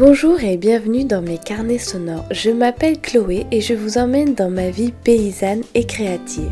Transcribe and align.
Bonjour 0.00 0.42
et 0.42 0.56
bienvenue 0.56 1.04
dans 1.04 1.20
mes 1.20 1.36
carnets 1.36 1.76
sonores. 1.76 2.24
Je 2.30 2.48
m'appelle 2.48 2.98
Chloé 3.02 3.46
et 3.50 3.60
je 3.60 3.74
vous 3.74 3.98
emmène 3.98 4.34
dans 4.34 4.48
ma 4.48 4.70
vie 4.70 4.92
paysanne 4.92 5.62
et 5.74 5.84
créative. 5.84 6.50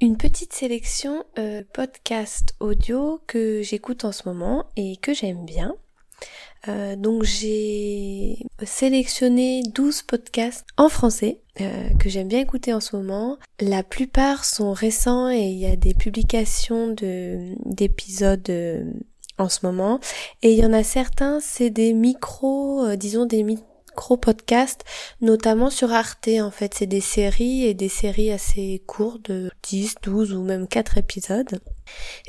Une 0.00 0.16
petite 0.16 0.54
sélection 0.54 1.26
euh, 1.38 1.62
podcast 1.74 2.54
audio 2.58 3.20
que 3.26 3.60
j'écoute 3.60 4.06
en 4.06 4.12
ce 4.12 4.26
moment 4.26 4.64
et 4.76 4.96
que 4.96 5.12
j'aime 5.12 5.44
bien. 5.44 5.74
Euh, 6.68 6.96
donc 6.96 7.22
j'ai 7.22 8.38
sélectionné 8.64 9.62
12 9.74 10.02
podcasts 10.02 10.66
en 10.78 10.88
français 10.88 11.40
euh, 11.62 11.88
que 11.98 12.08
j'aime 12.08 12.28
bien 12.28 12.40
écouter 12.40 12.72
en 12.72 12.80
ce 12.80 12.96
moment. 12.96 13.38
La 13.60 13.82
plupart 13.82 14.44
sont 14.44 14.72
récents 14.72 15.30
et 15.30 15.42
il 15.42 15.58
y 15.58 15.66
a 15.66 15.76
des 15.76 15.94
publications 15.94 16.88
de 16.88 17.54
d'épisodes 17.64 18.48
euh, 18.50 18.84
en 19.38 19.48
ce 19.48 19.64
moment. 19.64 20.00
Et 20.42 20.52
il 20.52 20.58
y 20.58 20.66
en 20.66 20.72
a 20.72 20.82
certains, 20.82 21.40
c'est 21.40 21.70
des 21.70 21.92
micros, 21.92 22.94
disons 22.96 23.26
des 23.26 23.42
micro-podcasts, 23.42 24.84
notamment 25.20 25.70
sur 25.70 25.92
Arte 25.92 26.28
en 26.40 26.50
fait. 26.50 26.74
C'est 26.74 26.86
des 26.86 27.00
séries 27.00 27.64
et 27.64 27.74
des 27.74 27.88
séries 27.88 28.32
assez 28.32 28.82
courtes 28.86 29.30
de 29.30 29.50
10, 29.62 29.96
12 30.02 30.34
ou 30.34 30.42
même 30.42 30.68
4 30.68 30.98
épisodes. 30.98 31.60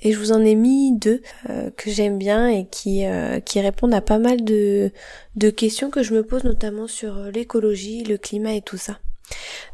Et 0.02 0.12
je 0.12 0.20
vous 0.20 0.32
en 0.32 0.44
ai 0.44 0.56
mis 0.56 0.98
deux 0.98 1.22
euh, 1.50 1.70
que 1.72 1.90
j'aime 1.92 2.18
bien 2.18 2.48
et 2.48 2.66
qui, 2.66 3.06
euh, 3.06 3.40
qui 3.40 3.60
répondent 3.60 3.94
à 3.94 4.02
pas 4.02 4.20
mal 4.20 4.44
de, 4.44 4.92
de 5.36 5.50
questions 5.50 5.90
que 5.90 6.04
je 6.04 6.14
me 6.14 6.24
pose 6.24 6.44
notamment 6.44 6.88
sur 6.88 7.18
euh, 7.18 7.32
l'écologie, 7.32 8.04
le 8.04 8.18
climat 8.18 8.54
et 8.54 8.62
tout 8.62 8.78
ça. 8.78 9.00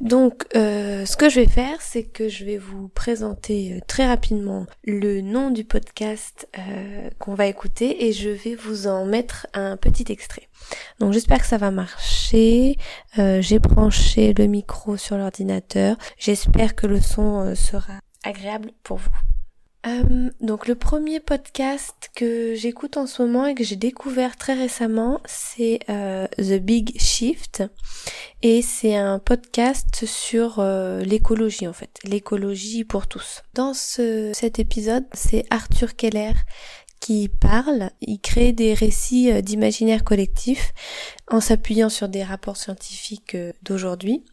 Donc, 0.02 0.46
ce 0.54 1.16
que 1.16 1.30
je 1.30 1.40
vais 1.40 1.48
faire, 1.48 1.82
c'est 1.82 2.04
que 2.04 2.30
je 2.30 2.46
vais 2.46 2.58
vous 2.58 2.88
présenter 2.90 3.82
très 3.88 4.08
rapidement 4.08 4.66
le 4.84 5.22
nom 5.22 5.50
du 5.52 5.64
podcast 5.64 6.48
qu'on 7.20 7.36
va 7.36 7.48
écouter 7.48 8.06
et 8.06 8.14
je 8.14 8.30
vais 8.30 8.56
vous 8.56 8.88
en 8.88 9.06
mettre 9.06 9.48
un 9.54 9.78
petit 9.78 10.12
extrait. 10.12 10.48
Donc, 11.00 11.14
j'espère 11.14 11.40
que 11.40 11.48
ça 11.48 11.58
va 11.58 11.72
marcher. 11.72 12.78
J'ai 13.16 13.60
branché 13.60 14.34
le 14.34 14.46
micro 14.48 14.98
sur 14.98 15.18
l'ordinateur. 15.18 15.98
J'espère 16.18 16.76
que 16.76 16.88
le 16.88 17.02
son 17.02 17.56
sera 17.56 17.94
agréable 18.24 18.72
pour 18.84 18.98
vous. 18.98 19.37
Euh, 19.88 20.30
donc 20.42 20.68
le 20.68 20.76
premier 20.76 21.20
podcast 21.20 22.10
que 22.16 22.56
j'écoute 22.56 22.98
en 22.98 23.08
ce 23.08 23.22
moment 23.22 23.46
et 23.46 23.56
que 23.56 23.64
j'ai 23.64 23.76
découvert 23.76 24.36
très 24.36 24.54
récemment, 24.54 25.22
c'est 25.26 25.80
euh, 25.90 26.28
The 26.38 26.60
Big 26.60 27.00
Shift. 27.00 27.64
Et 28.42 28.62
c'est 28.62 28.96
un 28.96 29.20
podcast 29.20 30.06
sur 30.06 30.60
euh, 30.60 31.02
l'écologie 31.02 31.68
en 31.68 31.74
fait, 31.74 32.00
l'écologie 32.04 32.84
pour 32.84 33.08
tous. 33.08 33.44
Dans 33.54 33.74
ce, 33.74 34.32
cet 34.34 34.60
épisode, 34.60 35.06
c'est 35.14 35.46
Arthur 35.50 35.96
Keller 35.96 36.34
qui 37.00 37.30
parle, 37.30 37.92
il 38.02 38.20
crée 38.20 38.54
des 38.54 38.74
récits 38.74 39.44
d'imaginaire 39.44 40.04
collectif 40.04 40.74
en 41.30 41.40
s'appuyant 41.40 41.90
sur 41.90 42.10
des 42.10 42.24
rapports 42.24 42.58
scientifiques 42.58 43.38
d'aujourd'hui 43.62 44.24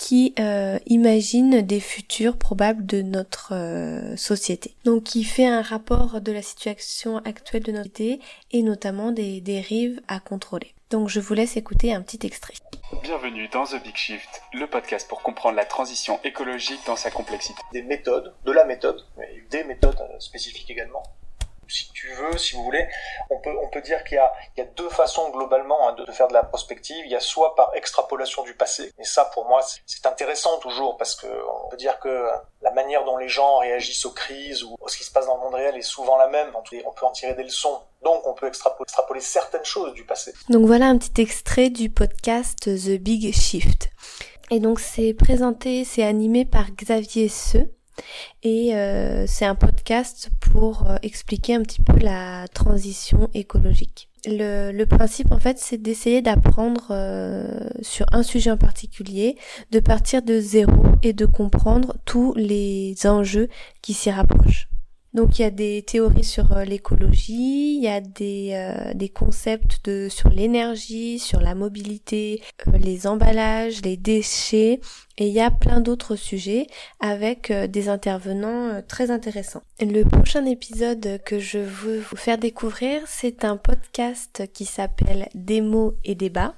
qui 0.00 0.34
euh, 0.40 0.78
imagine 0.86 1.60
des 1.60 1.78
futurs 1.78 2.38
probables 2.38 2.86
de 2.86 3.02
notre 3.02 3.52
euh, 3.52 4.16
société. 4.16 4.74
Donc 4.84 5.02
qui 5.02 5.24
fait 5.24 5.46
un 5.46 5.60
rapport 5.60 6.22
de 6.22 6.32
la 6.32 6.40
situation 6.40 7.18
actuelle 7.18 7.62
de 7.62 7.72
notre 7.72 7.90
société 7.98 8.24
et 8.50 8.62
notamment 8.62 9.12
des 9.12 9.42
dérives 9.42 10.00
à 10.08 10.18
contrôler. 10.18 10.74
Donc 10.88 11.10
je 11.10 11.20
vous 11.20 11.34
laisse 11.34 11.58
écouter 11.58 11.92
un 11.92 12.00
petit 12.00 12.26
extrait. 12.26 12.54
Bienvenue 13.02 13.48
dans 13.48 13.64
The 13.64 13.82
Big 13.82 13.94
Shift, 13.94 14.42
le 14.54 14.66
podcast 14.66 15.06
pour 15.06 15.22
comprendre 15.22 15.56
la 15.56 15.66
transition 15.66 16.18
écologique 16.24 16.80
dans 16.86 16.96
sa 16.96 17.10
complexité. 17.10 17.60
Des 17.72 17.82
méthodes, 17.82 18.32
de 18.46 18.52
la 18.52 18.64
méthode, 18.64 19.04
mais 19.18 19.28
des 19.50 19.64
méthodes 19.64 20.00
spécifiques 20.18 20.70
également, 20.70 21.02
si 21.70 21.92
tu 21.92 22.08
veux, 22.08 22.36
si 22.36 22.54
vous 22.54 22.64
voulez, 22.64 22.86
on 23.30 23.38
peut, 23.38 23.54
on 23.62 23.68
peut 23.68 23.80
dire 23.80 24.02
qu'il 24.04 24.18
y, 24.56 24.60
y 24.60 24.62
a, 24.62 24.66
deux 24.76 24.88
façons 24.88 25.30
globalement 25.30 25.88
hein, 25.88 25.92
de, 25.94 26.10
faire 26.12 26.28
de 26.28 26.34
la 26.34 26.42
prospective. 26.42 27.04
Il 27.04 27.10
y 27.10 27.16
a 27.16 27.20
soit 27.20 27.54
par 27.54 27.74
extrapolation 27.74 28.42
du 28.42 28.54
passé, 28.54 28.92
et 28.98 29.04
ça 29.04 29.24
pour 29.26 29.46
moi 29.46 29.60
c'est 29.86 30.06
intéressant 30.06 30.58
toujours 30.58 30.96
parce 30.96 31.14
que 31.14 31.26
on 31.26 31.68
peut 31.68 31.76
dire 31.76 31.98
que 32.00 32.26
la 32.62 32.70
manière 32.72 33.04
dont 33.04 33.16
les 33.16 33.28
gens 33.28 33.58
réagissent 33.58 34.04
aux 34.06 34.12
crises 34.12 34.62
ou 34.64 34.76
à 34.84 34.88
ce 34.88 34.96
qui 34.96 35.04
se 35.04 35.10
passe 35.10 35.26
dans 35.26 35.36
le 35.36 35.42
monde 35.42 35.54
réel 35.54 35.76
est 35.76 35.82
souvent 35.82 36.16
la 36.16 36.28
même. 36.28 36.48
On 36.54 36.62
peut 36.92 37.06
en 37.06 37.12
tirer 37.12 37.34
des 37.34 37.44
leçons. 37.44 37.80
Donc 38.02 38.26
on 38.26 38.34
peut 38.34 38.46
extrapoler, 38.46 38.84
extrapoler 38.84 39.20
certaines 39.20 39.64
choses 39.64 39.92
du 39.94 40.04
passé. 40.04 40.32
Donc 40.48 40.66
voilà 40.66 40.86
un 40.86 40.98
petit 40.98 41.20
extrait 41.20 41.70
du 41.70 41.90
podcast 41.90 42.64
The 42.64 42.98
Big 42.98 43.34
Shift. 43.34 43.90
Et 44.50 44.58
donc 44.58 44.80
c'est 44.80 45.14
présenté, 45.14 45.84
c'est 45.84 46.02
animé 46.02 46.44
par 46.44 46.70
Xavier 46.72 47.28
Seux 47.28 47.70
et 48.42 48.74
euh, 48.74 49.26
c'est 49.26 49.44
un 49.44 49.54
podcast 49.54 50.30
pour 50.40 50.88
euh, 50.88 50.96
expliquer 51.02 51.54
un 51.54 51.62
petit 51.62 51.82
peu 51.82 51.98
la 51.98 52.46
transition 52.48 53.28
écologique. 53.34 54.08
Le, 54.26 54.84
principe 54.84 55.32
en 55.32 55.38
fait 55.38 55.58
c'est 55.58 55.78
d'essayer 55.78 56.20
d'apprendre 56.20 56.88
euh, 56.90 57.68
sur 57.80 58.06
un 58.12 58.22
sujet 58.22 58.50
en 58.50 58.58
particulier, 58.58 59.36
de 59.70 59.80
partir 59.80 60.22
de 60.22 60.40
zéro 60.40 60.82
et 61.02 61.12
de 61.12 61.26
comprendre 61.26 61.96
tous 62.04 62.34
les 62.34 62.94
enjeux 63.06 63.48
qui 63.82 63.94
s'y 63.94 64.10
rapprochent. 64.10 64.69
Donc 65.12 65.38
il 65.38 65.42
y 65.42 65.44
a 65.44 65.50
des 65.50 65.82
théories 65.82 66.24
sur 66.24 66.52
euh, 66.52 66.64
l'écologie, 66.64 67.74
il 67.76 67.82
y 67.82 67.88
a 67.88 68.00
des, 68.00 68.50
euh, 68.52 68.94
des 68.94 69.08
concepts 69.08 69.84
de 69.84 70.08
sur 70.08 70.28
l'énergie, 70.28 71.18
sur 71.18 71.40
la 71.40 71.56
mobilité, 71.56 72.40
euh, 72.68 72.78
les 72.78 73.08
emballages, 73.08 73.82
les 73.82 73.96
déchets 73.96 74.80
et 75.18 75.26
il 75.26 75.32
y 75.32 75.40
a 75.40 75.50
plein 75.50 75.80
d'autres 75.80 76.14
sujets 76.14 76.68
avec 77.00 77.52
des 77.52 77.88
intervenants 77.88 78.80
très 78.88 79.10
intéressants. 79.10 79.62
Le 79.80 80.04
prochain 80.04 80.46
épisode 80.46 81.20
que 81.26 81.38
je 81.38 81.58
veux 81.58 81.98
vous 81.98 82.16
faire 82.16 82.38
découvrir, 82.38 83.02
c'est 83.06 83.44
un 83.44 83.58
podcast 83.58 84.44
qui 84.54 84.64
s'appelle 84.64 85.28
Démos 85.34 85.92
et 86.04 86.14
débats 86.14 86.54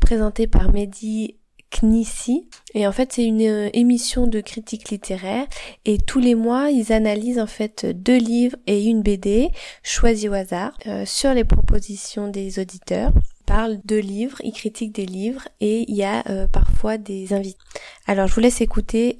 présenté 0.00 0.46
par 0.46 0.70
Mehdi 0.70 1.36
Knissi. 1.72 2.46
Et 2.74 2.86
en 2.86 2.92
fait, 2.92 3.12
c'est 3.12 3.24
une 3.24 3.42
euh, 3.42 3.70
émission 3.72 4.26
de 4.26 4.40
critique 4.40 4.90
littéraire. 4.90 5.46
Et 5.84 5.98
tous 5.98 6.20
les 6.20 6.34
mois, 6.34 6.70
ils 6.70 6.92
analysent 6.92 7.38
en 7.38 7.46
fait 7.46 7.86
deux 7.86 8.18
livres 8.18 8.56
et 8.66 8.84
une 8.84 9.02
BD 9.02 9.50
choisis 9.82 10.28
au 10.28 10.34
hasard 10.34 10.72
euh, 10.86 11.04
sur 11.06 11.34
les 11.34 11.44
propositions 11.44 12.28
des 12.28 12.58
auditeurs. 12.58 13.12
Ils 13.16 13.44
parlent 13.44 13.80
de 13.84 13.96
livres, 13.96 14.38
ils 14.44 14.52
critiquent 14.52 14.94
des 14.94 15.06
livres 15.06 15.48
et 15.60 15.84
il 15.88 15.94
y 15.94 16.04
a 16.04 16.22
euh, 16.30 16.46
parfois 16.46 16.96
des 16.96 17.32
invités. 17.32 17.58
Alors 18.06 18.26
je 18.26 18.34
vous 18.34 18.40
laisse 18.40 18.60
écouter 18.60 19.18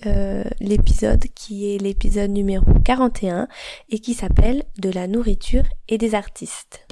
l'épisode 0.60 1.24
qui 1.34 1.72
est 1.72 1.78
l'épisode 1.78 2.30
numéro 2.30 2.64
41 2.84 3.48
et 3.90 3.98
qui 3.98 4.14
s'appelle 4.14 4.64
De 4.78 4.90
la 4.90 5.06
nourriture 5.06 5.64
et 5.88 5.98
des 5.98 6.14
artistes. 6.14 6.86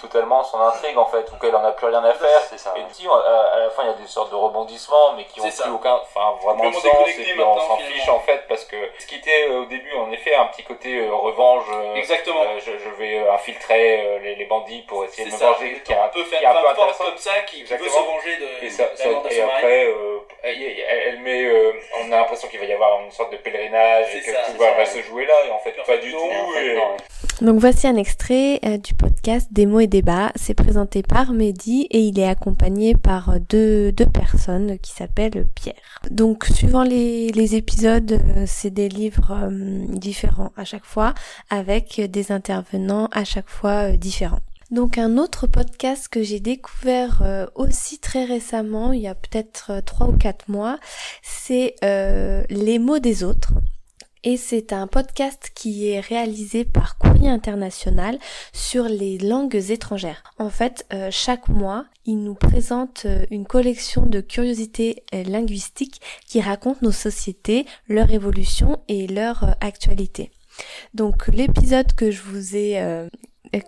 Totalement 0.00 0.42
son 0.44 0.60
intrigue 0.60 0.96
en 0.96 1.06
fait, 1.06 1.30
ou 1.32 1.36
qu'elle 1.36 1.54
en 1.54 1.64
a 1.64 1.72
plus 1.72 1.86
rien 1.86 2.02
à 2.04 2.14
faire. 2.14 2.40
Ça, 2.56 2.74
et 2.76 2.82
si 2.92 3.06
à, 3.06 3.58
la 3.58 3.70
fin 3.70 3.84
il 3.84 3.88
y 3.88 3.90
a 3.90 3.94
des 3.94 4.06
sortes 4.06 4.30
de 4.30 4.36
rebondissements, 4.36 5.12
mais 5.16 5.24
qui 5.24 5.40
ont 5.40 5.48
plus 5.48 5.70
aucun, 5.70 5.94
enfin 5.94 6.36
vraiment 6.42 6.72
sens, 6.72 6.84
et 7.08 7.22
puis 7.22 7.40
on 7.40 7.60
s'en 7.60 7.76
fiche 7.76 8.08
en 8.08 8.20
fait, 8.20 8.46
parce 8.48 8.64
que 8.64 8.76
ce 8.98 9.06
qui 9.06 9.16
était 9.16 9.48
euh, 9.50 9.62
au 9.62 9.64
début 9.66 9.94
en 9.94 10.10
effet 10.12 10.34
un 10.34 10.46
petit 10.46 10.62
côté 10.62 11.00
euh, 11.00 11.14
revanche. 11.14 11.64
Euh, 11.72 11.94
Exactement. 11.94 12.44
Je, 12.58 12.72
je, 12.78 12.88
vais 12.98 13.28
infiltrer 13.28 14.20
les, 14.22 14.34
les, 14.36 14.44
bandits 14.46 14.82
pour 14.82 15.04
essayer 15.04 15.28
de 15.28 15.34
me 15.34 15.38
venger, 15.38 15.82
qui 15.84 15.92
est 15.92 15.98
un 15.98 16.08
peu 16.08 16.24
fait 16.24 16.44
un 16.44 16.54
peu 16.54 16.68
intéressant 16.68 17.04
comme 17.04 17.18
ça, 17.18 17.40
qui, 17.46 17.64
qui 17.64 17.74
veut 17.74 17.88
se 17.88 17.98
venger 17.98 18.36
de. 18.36 18.64
Et, 18.64 18.70
ça, 18.70 18.84
ça, 18.94 19.08
et 19.30 19.40
après, 19.40 19.94
elle, 20.42 20.62
elle, 20.62 21.20
met, 21.20 21.72
on 22.00 22.12
a 22.12 22.16
l'impression 22.16 22.48
qu'il 22.48 22.58
va 22.58 22.66
y 22.66 22.72
avoir 22.72 23.00
une 23.00 23.10
sorte 23.10 23.32
de 23.32 23.36
pèlerinage 23.36 24.14
et 24.14 24.20
que 24.20 24.30
tout 24.30 24.58
va, 24.58 24.86
se 24.86 25.02
jouer 25.02 25.26
là, 25.26 25.34
et 25.46 25.50
en 25.50 25.58
fait 25.58 25.76
pas 25.84 25.96
du 25.96 26.12
tout. 26.12 26.30
Donc 27.40 27.60
voici 27.60 27.86
un 27.86 27.94
extrait 27.94 28.60
du 28.82 28.94
podcast 28.94 29.48
Des 29.52 29.64
mots 29.66 29.78
et 29.78 29.86
débats. 29.86 30.32
C'est 30.34 30.54
présenté 30.54 31.04
par 31.04 31.32
Mehdi 31.32 31.82
et 31.90 32.00
il 32.00 32.18
est 32.18 32.26
accompagné 32.26 32.96
par 32.96 33.38
deux, 33.38 33.92
deux 33.92 34.06
personnes 34.06 34.76
qui 34.80 34.90
s'appellent 34.90 35.46
Pierre. 35.54 36.00
Donc 36.10 36.46
suivant 36.46 36.82
les, 36.82 37.30
les 37.30 37.54
épisodes, 37.54 38.12
euh, 38.12 38.44
c'est 38.46 38.70
des 38.70 38.88
livres 38.88 39.30
euh, 39.32 39.86
différents 39.88 40.52
à 40.56 40.64
chaque 40.64 40.84
fois 40.84 41.14
avec 41.48 42.00
des 42.00 42.32
intervenants 42.32 43.08
à 43.12 43.24
chaque 43.24 43.48
fois 43.48 43.92
euh, 43.92 43.96
différents. 43.96 44.40
Donc 44.72 44.98
un 44.98 45.16
autre 45.16 45.46
podcast 45.46 46.08
que 46.08 46.24
j'ai 46.24 46.40
découvert 46.40 47.48
aussi 47.54 48.00
très 48.00 48.26
récemment, 48.26 48.92
il 48.92 49.00
y 49.00 49.08
a 49.08 49.14
peut-être 49.14 49.80
trois 49.86 50.08
ou 50.08 50.12
quatre 50.12 50.50
mois, 50.50 50.78
c'est 51.22 51.74
Les 52.50 52.78
mots 52.78 52.98
des 52.98 53.24
autres. 53.24 53.54
Et 54.24 54.36
c'est 54.36 54.72
un 54.72 54.86
podcast 54.86 55.50
qui 55.54 55.88
est 55.88 56.00
réalisé 56.00 56.64
par 56.64 56.98
courrier 56.98 57.28
international 57.28 58.18
sur 58.52 58.84
les 58.84 59.18
langues 59.18 59.62
étrangères. 59.70 60.22
En 60.38 60.50
fait, 60.50 60.86
euh, 60.92 61.08
chaque 61.10 61.48
mois, 61.48 61.86
il 62.04 62.22
nous 62.22 62.34
présente 62.34 63.02
euh, 63.06 63.24
une 63.30 63.46
collection 63.46 64.06
de 64.06 64.20
curiosités 64.20 65.02
linguistiques 65.12 66.00
qui 66.26 66.40
racontent 66.40 66.80
nos 66.82 66.92
sociétés, 66.92 67.66
leur 67.88 68.10
évolution 68.10 68.80
et 68.88 69.06
leur 69.06 69.56
actualité. 69.60 70.30
Donc 70.94 71.28
l'épisode 71.28 71.92
que 71.94 72.10
je 72.10 72.22
vous 72.22 72.56
ai 72.56 73.06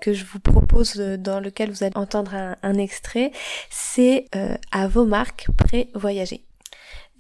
que 0.00 0.12
je 0.12 0.25
vous 0.25 0.41
propose 0.41 0.97
dans 0.97 1.41
lequel 1.41 1.70
vous 1.70 1.85
allez 1.85 1.97
entendre 1.97 2.35
un, 2.62 2.75
extrait, 2.75 3.31
c'est 3.70 4.26
à 4.73 4.88
vos 4.88 5.05
marques 5.05 5.47
pré-voyager. 5.56 6.44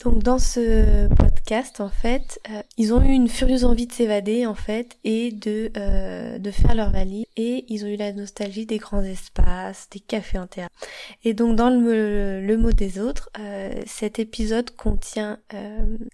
Donc 0.04 0.22
dans 0.22 0.38
ce 0.38 1.08
podcast, 1.14 1.80
en 1.80 1.90
fait, 1.90 2.40
euh, 2.50 2.62
ils 2.78 2.94
ont 2.94 3.02
eu 3.02 3.10
une 3.10 3.28
furieuse 3.28 3.66
envie 3.66 3.86
de 3.86 3.92
s'évader, 3.92 4.46
en 4.46 4.54
fait, 4.54 4.96
et 5.04 5.30
de 5.30 5.70
euh, 5.76 6.38
de 6.38 6.50
faire 6.50 6.74
leur 6.74 6.90
valise. 6.90 7.26
Et 7.36 7.66
ils 7.68 7.84
ont 7.84 7.88
eu 7.88 7.96
la 7.96 8.12
nostalgie 8.14 8.64
des 8.64 8.78
grands 8.78 9.02
espaces, 9.02 9.88
des 9.90 10.00
cafés 10.00 10.38
en 10.38 10.46
terre. 10.46 10.68
Et 11.22 11.34
donc 11.34 11.54
dans 11.56 11.68
le, 11.68 12.40
le 12.40 12.56
mot 12.56 12.72
des 12.72 12.98
autres, 12.98 13.28
euh, 13.38 13.74
cet 13.84 14.18
épisode 14.18 14.70
contient 14.70 15.38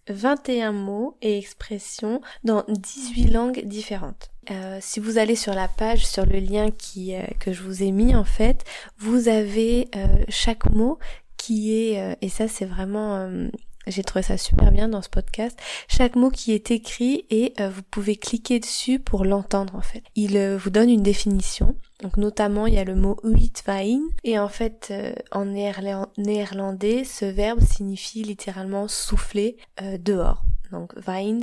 21 0.08 0.72
mots 0.72 1.16
et 1.22 1.38
expressions 1.38 2.20
dans 2.42 2.64
18 2.68 3.28
langues 3.28 3.64
différentes. 3.66 4.30
si 4.80 4.98
vous 4.98 5.18
allez 5.18 5.36
sur 5.36 5.54
la 5.54 5.68
page, 5.68 6.04
sur 6.04 6.26
le 6.26 6.40
lien 6.40 6.70
qui 6.72 7.14
que 7.38 7.52
je 7.52 7.62
vous 7.62 7.84
ai 7.84 7.92
mis, 7.92 8.16
en 8.16 8.24
fait, 8.24 8.64
vous 8.98 9.28
avez 9.28 9.88
chaque 10.28 10.68
mot 10.70 10.98
qui 11.36 11.72
est, 11.72 12.16
et 12.20 12.28
ça 12.28 12.48
c'est 12.48 12.64
vraiment 12.64 13.28
j'ai 13.86 14.02
trouvé 14.02 14.22
ça 14.22 14.36
super 14.36 14.72
bien 14.72 14.88
dans 14.88 15.02
ce 15.02 15.08
podcast. 15.08 15.58
Chaque 15.88 16.16
mot 16.16 16.30
qui 16.30 16.52
est 16.52 16.70
écrit 16.70 17.24
et 17.30 17.54
euh, 17.60 17.68
vous 17.68 17.82
pouvez 17.82 18.16
cliquer 18.16 18.58
dessus 18.58 18.98
pour 18.98 19.24
l'entendre 19.24 19.74
en 19.76 19.80
fait. 19.80 20.02
Il 20.14 20.36
euh, 20.36 20.56
vous 20.56 20.70
donne 20.70 20.90
une 20.90 21.02
définition. 21.02 21.76
Donc 22.02 22.16
notamment 22.16 22.66
il 22.66 22.74
y 22.74 22.78
a 22.78 22.84
le 22.84 22.94
mot 22.94 23.16
uitwein 23.24 24.00
et 24.24 24.38
en 24.38 24.48
fait 24.48 24.88
euh, 24.90 25.14
en 25.30 25.46
néerlandais 25.46 27.04
ce 27.04 27.24
verbe 27.24 27.60
signifie 27.60 28.22
littéralement 28.22 28.88
souffler 28.88 29.56
dehors. 29.98 30.42
Donc 30.72 30.92
wein. 31.06 31.40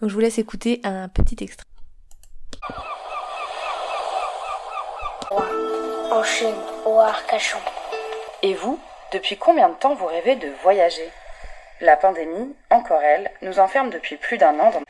Donc 0.00 0.10
je 0.10 0.14
vous 0.14 0.20
laisse 0.20 0.38
écouter 0.38 0.80
un 0.84 1.08
petit 1.08 1.42
extrait. 1.42 1.66
Et 8.42 8.54
vous, 8.54 8.78
depuis 9.12 9.36
combien 9.36 9.70
de 9.70 9.74
temps 9.74 9.94
vous 9.94 10.06
rêvez 10.06 10.36
de 10.36 10.48
voyager? 10.62 11.10
La 11.80 11.96
pandémie, 11.96 12.54
encore 12.70 13.02
elle, 13.02 13.30
nous 13.42 13.58
enferme 13.58 13.90
depuis 13.90 14.16
plus 14.16 14.38
d'un 14.38 14.58
an. 14.60 14.70
Dans... 14.70 14.82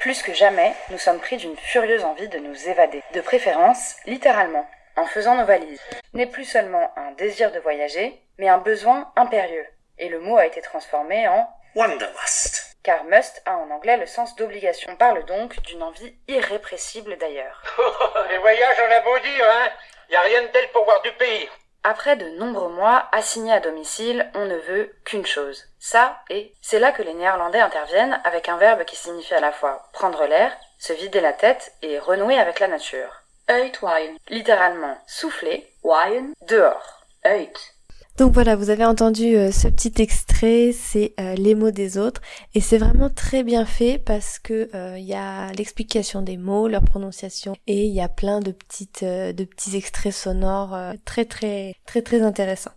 Plus 0.00 0.22
que 0.22 0.34
jamais, 0.34 0.74
nous 0.90 0.98
sommes 0.98 1.20
pris 1.20 1.36
d'une 1.36 1.56
furieuse 1.56 2.04
envie 2.04 2.28
de 2.28 2.38
nous 2.38 2.68
évader. 2.68 3.02
De 3.14 3.20
préférence, 3.20 3.96
littéralement, 4.06 4.68
en 4.96 5.06
faisant 5.06 5.34
nos 5.34 5.44
valises. 5.44 5.80
N'est 6.14 6.26
plus 6.26 6.44
seulement 6.44 6.92
un 6.96 7.12
désir 7.12 7.50
de 7.52 7.58
voyager, 7.58 8.20
mais 8.38 8.48
un 8.48 8.58
besoin 8.58 9.12
impérieux. 9.16 9.66
Et 9.98 10.08
le 10.08 10.20
mot 10.20 10.36
a 10.36 10.46
été 10.46 10.60
transformé 10.60 11.26
en 11.28 11.48
Wanderlust. 11.74 12.76
Car 12.82 13.04
must 13.04 13.42
a 13.46 13.56
en 13.56 13.70
anglais 13.70 13.96
le 13.96 14.06
sens 14.06 14.36
d'obligation. 14.36 14.90
On 14.92 14.96
parle 14.96 15.24
donc 15.24 15.60
d'une 15.62 15.82
envie 15.82 16.16
irrépressible 16.28 17.16
d'ailleurs. 17.18 17.62
Les 18.30 18.38
voyages, 18.38 18.76
on 18.86 18.92
a 18.92 19.00
beau 19.00 19.18
dire, 19.18 19.44
hein 19.44 19.68
Y 20.10 20.16
a 20.16 20.20
rien 20.20 20.42
de 20.42 20.46
tel 20.48 20.68
pour 20.68 20.84
voir 20.84 21.02
du 21.02 21.12
pays. 21.12 21.48
Après 21.88 22.16
de 22.16 22.28
nombreux 22.30 22.70
mois 22.70 23.06
assignés 23.12 23.52
à 23.52 23.60
domicile, 23.60 24.28
on 24.34 24.44
ne 24.44 24.56
veut 24.56 24.92
qu'une 25.04 25.24
chose. 25.24 25.62
Ça 25.78 26.18
et 26.28 26.52
c'est 26.60 26.80
là 26.80 26.90
que 26.90 27.04
les 27.04 27.14
Néerlandais 27.14 27.60
interviennent 27.60 28.20
avec 28.24 28.48
un 28.48 28.56
verbe 28.56 28.82
qui 28.82 28.96
signifie 28.96 29.34
à 29.34 29.40
la 29.40 29.52
fois 29.52 29.88
prendre 29.92 30.26
l'air, 30.26 30.50
se 30.80 30.92
vider 30.92 31.20
la 31.20 31.32
tête 31.32 31.74
et 31.82 32.00
renouer 32.00 32.40
avec 32.40 32.58
la 32.58 32.66
nature. 32.66 33.22
Uitwaaien. 33.48 34.16
Littéralement 34.28 34.98
souffler, 35.06 35.72
waaien, 35.84 36.32
dehors. 36.48 37.04
Uit. 37.24 37.75
Donc 38.16 38.32
voilà, 38.32 38.56
vous 38.56 38.70
avez 38.70 38.86
entendu 38.86 39.36
euh, 39.36 39.50
ce 39.52 39.68
petit 39.68 39.92
extrait, 40.00 40.72
c'est 40.72 41.12
euh, 41.20 41.34
les 41.34 41.54
mots 41.54 41.70
des 41.70 41.98
autres, 41.98 42.22
et 42.54 42.62
c'est 42.62 42.78
vraiment 42.78 43.10
très 43.10 43.42
bien 43.42 43.66
fait 43.66 43.98
parce 43.98 44.38
que 44.38 44.70
il 44.72 44.76
euh, 44.76 44.98
y 44.98 45.12
a 45.12 45.52
l'explication 45.52 46.22
des 46.22 46.38
mots, 46.38 46.66
leur 46.66 46.82
prononciation, 46.82 47.54
et 47.66 47.84
il 47.84 47.92
y 47.92 48.00
a 48.00 48.08
plein 48.08 48.40
de 48.40 48.52
petites, 48.52 49.04
de 49.04 49.44
petits 49.44 49.76
extraits 49.76 50.14
sonores 50.14 50.74
très 51.04 51.26
très 51.26 51.74
très 51.84 52.00
très 52.00 52.22
intéressants. 52.22 52.75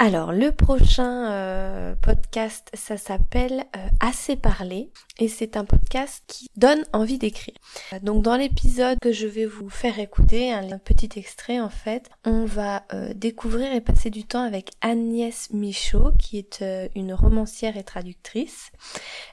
Alors 0.00 0.32
le 0.32 0.50
prochain 0.50 1.30
euh, 1.30 1.94
podcast, 1.94 2.68
ça 2.74 2.96
s'appelle 2.96 3.64
euh, 3.76 3.88
Assez 4.00 4.34
parler 4.34 4.90
et 5.18 5.28
c'est 5.28 5.56
un 5.56 5.64
podcast 5.64 6.24
qui 6.26 6.50
donne 6.56 6.84
envie 6.92 7.16
d'écrire. 7.16 7.54
Donc 8.02 8.22
dans 8.22 8.36
l'épisode 8.36 8.98
que 9.00 9.12
je 9.12 9.28
vais 9.28 9.46
vous 9.46 9.70
faire 9.70 10.00
écouter, 10.00 10.52
un, 10.52 10.78
petit 10.78 11.08
extrait 11.16 11.60
en 11.60 11.70
fait, 11.70 12.10
on 12.24 12.44
va 12.44 12.82
euh, 12.92 13.14
découvrir 13.14 13.72
et 13.72 13.80
passer 13.80 14.10
du 14.10 14.24
temps 14.24 14.42
avec 14.42 14.72
Agnès 14.80 15.50
Michaud 15.52 16.10
qui 16.18 16.38
est 16.38 16.64
une 16.96 17.14
romancière 17.14 17.76
et 17.76 17.84
traductrice. 17.84 18.72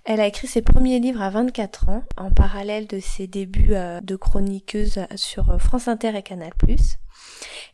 Elle 0.06 0.22
a 0.22 0.28
écrit 0.28 0.48
ses 0.48 0.62
premiers 0.62 1.00
livres 1.00 1.24
à 1.24 1.32
24 1.32 1.90
ans 1.90 2.04
en 2.18 2.30
parallèle 2.30 2.86
de 2.86 3.00
ses 3.00 3.26
débuts 3.26 3.74
de 4.04 4.16
chroniqueuse 4.16 5.00
sur 5.16 5.60
France 5.60 5.88
Inter 5.88 6.16
et 6.16 6.24
Canal+. 6.24 6.52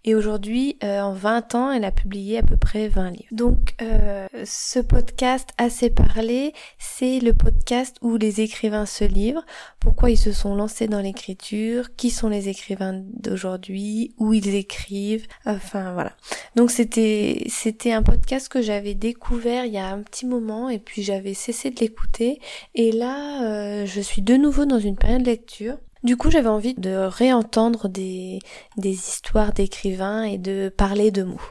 Et 0.04 0.16
aujourd'hui, 0.16 0.78
euh, 0.84 1.02
en 1.02 1.14
20 1.14 1.56
ans, 1.56 1.72
elle 1.72 1.84
a 1.84 1.92
publié 1.92 2.38
à 2.38 2.44
peu 2.44 2.56
près 2.56 2.88
20 2.88 3.12
livres. 3.12 3.28
Donc, 3.32 3.76
euh, 3.82 4.28
ce 4.46 4.80
podcast 4.80 5.50
Assez 5.58 5.90
parlé, 5.90 6.54
c'est 6.78 7.20
le 7.20 7.34
podcast 7.34 7.98
où 8.02 8.18
les 8.18 8.42
écrivains 8.42 8.86
se 8.86 9.04
livrent, 9.04 9.46
pourquoi 9.80 10.12
ils 10.12 10.18
se 10.18 10.32
sont 10.32 10.56
lancés 10.56 10.88
dans 10.88 11.02
l'écriture, 11.02 11.96
qui 11.96 12.10
sont 12.10 12.30
les 12.30 12.48
écrivains 12.48 13.02
d'aujourd'hui, 13.14 14.14
où 14.18 14.34
ils 14.34 14.56
écrivent, 14.56 15.28
enfin 15.46 15.94
voilà. 15.94 16.14
Donc 16.56 16.72
c'était 16.72 17.44
c'était 17.50 17.92
un 17.92 18.04
podcast 18.04 18.50
que 18.50 18.62
j'avais 18.62 18.94
découvert 18.94 19.66
il 19.66 19.74
y 19.74 19.78
a 19.78 19.88
un 19.88 20.02
petit 20.02 20.26
moment 20.26 20.70
et 20.70 20.80
puis 20.80 21.04
j'avais 21.04 21.34
cessé 21.34 21.70
de 21.70 21.80
l'écouter 21.80 22.40
et 22.76 22.92
là 22.92 23.44
euh, 23.44 23.86
je 23.86 24.02
suis 24.02 24.22
de 24.22 24.36
nouveau 24.36 24.66
dans 24.66 24.80
une 24.80 24.96
période 24.96 25.22
de 25.22 25.28
lecture 25.28 25.78
du 26.04 26.18
coup, 26.18 26.30
j'avais 26.32 26.48
envie 26.48 26.74
de 26.74 26.96
réentendre 26.96 27.90
des, 27.90 28.40
histoires 28.78 29.54
d'écrivains 29.54 30.24
et 30.24 30.38
de 30.38 30.70
parler 30.70 31.12
de 31.12 31.24
mots. 31.24 31.42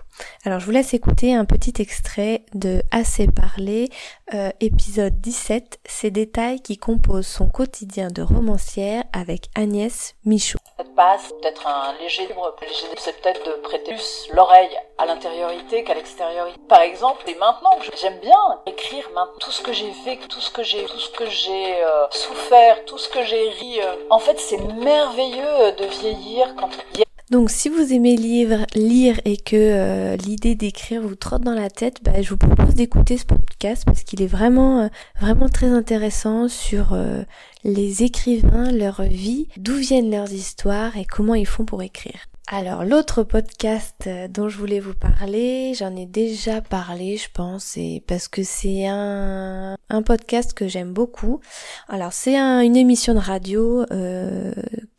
Alors, 0.45 0.61
je 0.61 0.67
vous 0.67 0.73
laisse 0.73 0.95
écouter 0.95 1.35
un 1.35 1.45
petit 1.45 1.75
extrait 1.81 2.45
de 2.55 2.83
Assez 2.91 3.27
parlé, 3.27 3.89
euh, 4.35 4.51
épisode 4.61 5.21
17, 5.21 5.81
ces 5.85 6.11
détails 6.11 6.61
qui 6.61 6.79
composent 6.79 7.27
son 7.27 7.49
quotidien 7.49 8.09
de 8.09 8.23
romancière 8.23 9.05
avec 9.13 9.49
Agnès 9.55 10.15
Michaud. 10.25 10.59
Passe, 10.95 11.31
peut-être 11.43 11.67
un 11.67 11.93
léger 12.01 12.27
libre, 12.27 12.57
c'est 12.97 13.21
peut-être 13.21 13.45
de 13.45 13.53
prêter 13.63 13.87
plus 13.97 14.29
l'oreille 14.33 14.77
à 14.99 15.07
l'intériorité 15.07 15.85
qu'à 15.85 15.95
l'extériorité. 15.95 16.59
Par 16.69 16.81
exemple, 16.81 17.29
et 17.29 17.35
maintenant, 17.35 17.79
j'aime 18.01 18.19
bien 18.21 18.61
écrire 18.67 19.09
maintenant 19.15 19.39
tout 19.41 19.51
ce 19.51 19.63
que 19.63 19.73
j'ai 19.73 19.93
fait, 20.05 20.17
tout 20.29 20.41
ce 20.41 20.51
que 20.51 20.63
j'ai, 20.63 20.85
tout 20.85 20.99
ce 20.99 21.11
que 21.11 21.27
j'ai 21.27 21.83
euh, 21.83 22.07
souffert, 22.11 22.85
tout 22.85 22.99
ce 22.99 23.09
que 23.09 23.23
j'ai 23.23 23.49
ri. 23.49 23.81
Euh. 23.81 23.97
En 24.11 24.19
fait, 24.19 24.39
c'est 24.39 24.59
merveilleux 24.59 25.73
de 25.79 25.85
vieillir 25.85 26.55
quand 26.57 26.71
il 26.93 27.01
y 27.01 27.03
a 27.03 27.06
donc 27.31 27.51
si 27.51 27.69
vous 27.69 27.93
aimez 27.93 28.17
lire, 28.17 28.67
lire 28.75 29.21
et 29.25 29.37
que 29.37 29.57
euh, 29.57 30.17
l'idée 30.17 30.55
d'écrire 30.55 31.03
vous 31.03 31.17
trotte 31.17 31.43
dans 31.43 31.55
la 31.55 31.71
tête, 31.71 31.99
bah, 32.05 32.23
je 32.23 32.31
vous 32.31 32.37
propose 32.37 32.75
d'écouter 32.75 33.19
ce 33.19 33.25
podcast 33.25 33.85
parce 33.85 34.05
qu'il 34.05 34.23
est 34.23 34.29
vraiment 34.29 34.83
euh, 34.83 34.89
vraiment 35.21 35.49
très 35.49 35.67
intéressant 35.67 36.49
sur 36.49 36.93
euh, 36.93 37.23
les 37.65 38.05
écrivains, 38.05 38.71
leur 38.71 39.03
vie, 39.03 39.49
d'où 39.57 39.75
viennent 39.75 40.11
leurs 40.11 40.33
histoires 40.33 40.97
et 40.97 41.05
comment 41.05 41.35
ils 41.35 41.47
font 41.47 41.65
pour 41.65 41.83
écrire. 41.83 42.29
Alors 42.49 42.85
l'autre 42.85 43.25
podcast 43.25 44.09
dont 44.31 44.49
je 44.49 44.57
voulais 44.57 44.79
vous 44.79 44.95
parler, 44.95 45.75
j'en 45.75 45.97
ai 45.97 46.07
déjà 46.07 46.61
parlé 46.61 47.17
je 47.17 47.29
pense, 47.35 47.77
et 47.77 48.05
parce 48.07 48.29
que 48.29 48.45
c'est 48.45 48.87
un, 48.87 49.77
un 49.89 50.03
podcast 50.03 50.53
que 50.53 50.69
j'aime 50.69 50.93
beaucoup. 50.93 51.41
Alors 51.89 52.13
c'est 52.13 52.37
une 52.37 52.77
émission 52.77 53.15
de 53.15 53.19
radio 53.19 53.85
euh, 53.91 54.53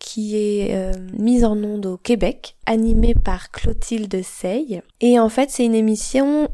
qui 0.08 0.38
est 0.38 0.74
euh, 0.74 0.94
mise 1.20 1.44
en 1.44 1.62
onde 1.62 1.86
au 1.86 1.98
Québec, 1.98 2.56
animée 2.66 3.14
par 3.14 3.52
Clotilde 3.52 4.24
Sey. 4.24 4.82
Et 5.02 5.20
en 5.20 5.28
fait 5.28 5.50
c'est 5.50 5.66
une 5.66 5.76
émission 5.76 6.48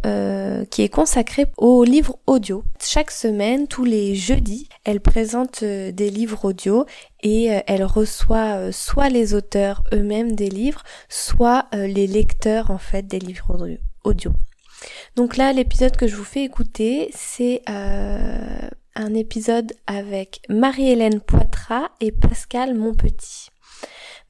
qui 0.70 0.82
est 0.82 0.90
consacrée 0.90 1.46
aux 1.58 1.84
livres 1.84 2.18
audio. 2.26 2.64
Chaque 2.80 3.12
semaine, 3.12 3.68
tous 3.68 3.86
les 3.86 4.16
jeudis, 4.16 4.68
elle 4.86 5.02
présente 5.02 5.64
des 5.64 6.10
livres 6.10 6.46
audio 6.46 6.86
et 7.24 7.52
euh, 7.52 7.60
elle 7.68 7.84
reçoit 7.84 8.58
euh, 8.58 8.72
soit 8.72 9.10
les 9.10 9.34
auteurs 9.34 9.84
eux-mêmes 9.94 10.34
des 10.34 10.50
livres, 10.50 10.84
soit 11.10 11.66
euh, 11.74 11.88
les 11.88 12.06
lecteurs 12.06 12.70
en 12.70 12.78
fait 12.78 13.08
des 13.08 13.20
livres 13.20 13.78
audio. 14.04 14.32
Donc 15.16 15.38
là, 15.38 15.54
l'épisode 15.54 15.96
que 15.96 16.08
je 16.08 16.16
vous 16.16 16.26
fais 16.26 16.44
écouter, 16.44 17.10
c'est 17.14 17.62
un 18.96 19.14
épisode 19.14 19.74
avec 19.88 20.42
Marie-Hélène 20.50 21.22
Poitras 21.22 21.90
et 22.00 22.12
Pascal 22.12 22.76
Monpetit. 22.76 23.50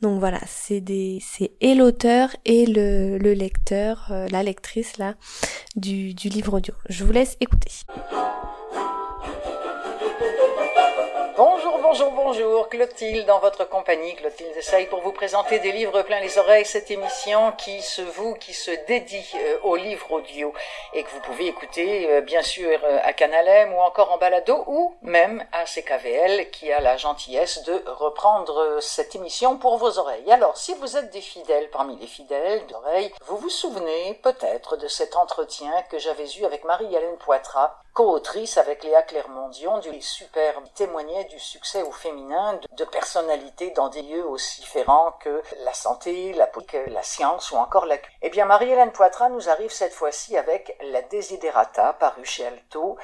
Donc 0.02 0.20
voilà, 0.20 0.40
c'est 0.48 0.82
des, 0.82 1.20
c'est 1.22 1.52
et 1.62 1.76
l'auteur 1.76 2.30
et 2.46 2.66
le, 2.66 3.18
le 3.18 3.34
lecteur, 3.34 4.12
la 4.30 4.44
lectrice 4.44 4.98
là, 4.98 5.16
du, 5.76 6.14
du 6.14 6.30
livre 6.30 6.58
audio. 6.58 6.74
Je 6.90 7.06
vous 7.06 7.12
laisse 7.14 7.38
écouter. 7.40 7.72
Bonjour, 11.84 12.12
bonjour, 12.12 12.70
Clotilde 12.70 13.26
dans 13.26 13.40
votre 13.40 13.68
compagnie. 13.68 14.16
Clotilde 14.16 14.56
essaye 14.56 14.86
pour 14.86 15.02
vous 15.02 15.12
présenter 15.12 15.60
des 15.60 15.74
livres 15.74 16.02
plein 16.04 16.22
les 16.22 16.38
oreilles, 16.38 16.66
cette 16.66 16.90
émission 16.90 17.52
qui 17.58 17.82
se 17.82 18.02
voue, 18.02 18.36
qui 18.36 18.54
se 18.54 18.72
dédie 18.88 19.30
euh, 19.36 19.58
aux 19.64 19.76
livres 19.76 20.14
audio 20.14 20.54
et 20.94 21.04
que 21.04 21.10
vous 21.10 21.20
pouvez 21.20 21.48
écouter 21.48 22.10
euh, 22.10 22.22
bien 22.22 22.42
sûr 22.42 22.80
euh, 22.86 23.00
à 23.04 23.12
Canal 23.12 23.46
M 23.50 23.74
ou 23.74 23.82
encore 23.82 24.14
en 24.14 24.18
balado 24.18 24.64
ou 24.68 24.96
même 25.02 25.46
à 25.52 25.66
CKVL 25.66 26.50
qui 26.52 26.72
a 26.72 26.80
la 26.80 26.96
gentillesse 26.96 27.64
de 27.64 27.84
reprendre 27.86 28.78
cette 28.80 29.14
émission 29.16 29.58
pour 29.58 29.76
vos 29.76 30.00
oreilles. 30.00 30.32
Alors, 30.32 30.56
si 30.56 30.74
vous 30.76 30.96
êtes 30.96 31.12
des 31.12 31.22
fidèles 31.22 31.70
parmi 31.70 31.98
les 31.98 32.08
fidèles 32.08 32.66
d'oreilles, 32.68 33.12
vous 33.28 33.36
vous 33.36 33.50
souvenez 33.50 34.14
peut-être 34.24 34.78
de 34.78 34.88
cet 34.88 35.18
entretien 35.18 35.74
que 35.92 36.00
j'avais 36.00 36.32
eu 36.40 36.46
avec 36.46 36.64
Marie-Hélène 36.64 37.18
Poitras 37.18 37.76
co-autrice 37.94 38.58
avec 38.58 38.84
Léa 38.84 39.04
Clermont-Dion 39.04 39.80
du 39.80 40.02
superbe 40.02 40.66
témoignait 40.74 41.26
du 41.26 41.40
succès 41.40 41.84
au 41.84 41.92
féminin 41.92 42.60
de, 42.78 42.86
personnalités 42.86 43.72
dans 43.72 43.90
des 43.90 44.02
lieux 44.02 44.26
aussi 44.26 44.62
différents 44.62 45.12
que 45.20 45.42
la 45.64 45.74
santé, 45.74 46.34
la 46.34 46.48
politique, 46.48 46.80
la 46.88 47.04
science 47.04 47.52
ou 47.52 47.56
encore 47.56 47.86
la 47.86 47.98
Eh 48.22 48.30
bien, 48.30 48.46
Marie-Hélène 48.46 48.92
Poitras 48.92 49.30
nous 49.30 49.50
arrive 49.50 49.72
cette 49.72 49.94
fois-ci 49.94 50.38
avec 50.38 50.78
La 50.82 51.02
Desiderata, 51.02 51.94
paru 51.94 52.26
chez 52.26 52.46
Alto. 52.48 52.98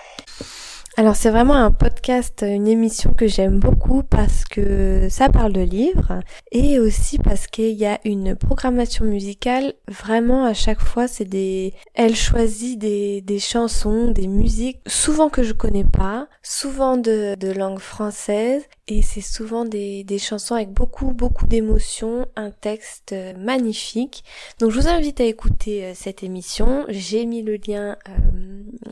Alors 1.00 1.16
c'est 1.16 1.30
vraiment 1.30 1.56
un 1.56 1.72
podcast, 1.72 2.44
une 2.46 2.68
émission 2.68 3.14
que 3.14 3.26
j'aime 3.26 3.58
beaucoup 3.58 4.04
parce 4.04 4.44
que 4.44 5.08
ça 5.10 5.30
parle 5.30 5.54
de 5.54 5.62
livres 5.62 6.20
et 6.52 6.78
aussi 6.78 7.18
parce 7.20 7.48
qu'il 7.48 7.72
y 7.72 7.86
a 7.86 8.02
une 8.04 8.36
programmation 8.36 9.06
musicale 9.06 9.76
vraiment 9.88 10.44
à 10.44 10.54
chaque 10.54 10.82
fois 10.82 11.08
c'est 11.08 11.24
des 11.24 11.74
elle 11.94 12.18
choisit 12.18 12.78
des, 12.78 13.22
des 13.22 13.40
chansons, 13.40 14.12
des 14.12 14.28
musiques 14.28 14.82
souvent 14.88 15.30
que 15.30 15.42
je 15.42 15.54
connais 15.54 15.86
pas, 15.86 16.28
souvent 16.44 16.98
de, 16.98 17.36
de 17.36 17.50
langue 17.50 17.80
française 17.80 18.64
et 18.90 19.02
c'est 19.02 19.22
souvent 19.22 19.64
des, 19.64 20.04
des 20.04 20.20
chansons 20.20 20.56
avec 20.56 20.72
beaucoup 20.72 21.14
beaucoup 21.14 21.48
d'émotions, 21.48 22.26
un 22.36 22.52
texte 22.52 23.16
magnifique. 23.38 24.26
Donc 24.60 24.72
je 24.72 24.82
vous 24.82 24.90
invite 24.90 25.22
à 25.22 25.26
écouter 25.26 25.86
euh, 25.86 25.92
cette 25.96 26.24
émission. 26.24 26.84
J'ai 26.90 27.26
mis 27.26 27.44
le 27.44 27.56
lien 27.56 27.96
euh, 28.10 28.12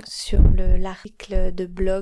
sur 0.06 0.40
l'article 0.80 1.54
de 1.54 1.66
blog 1.66 1.97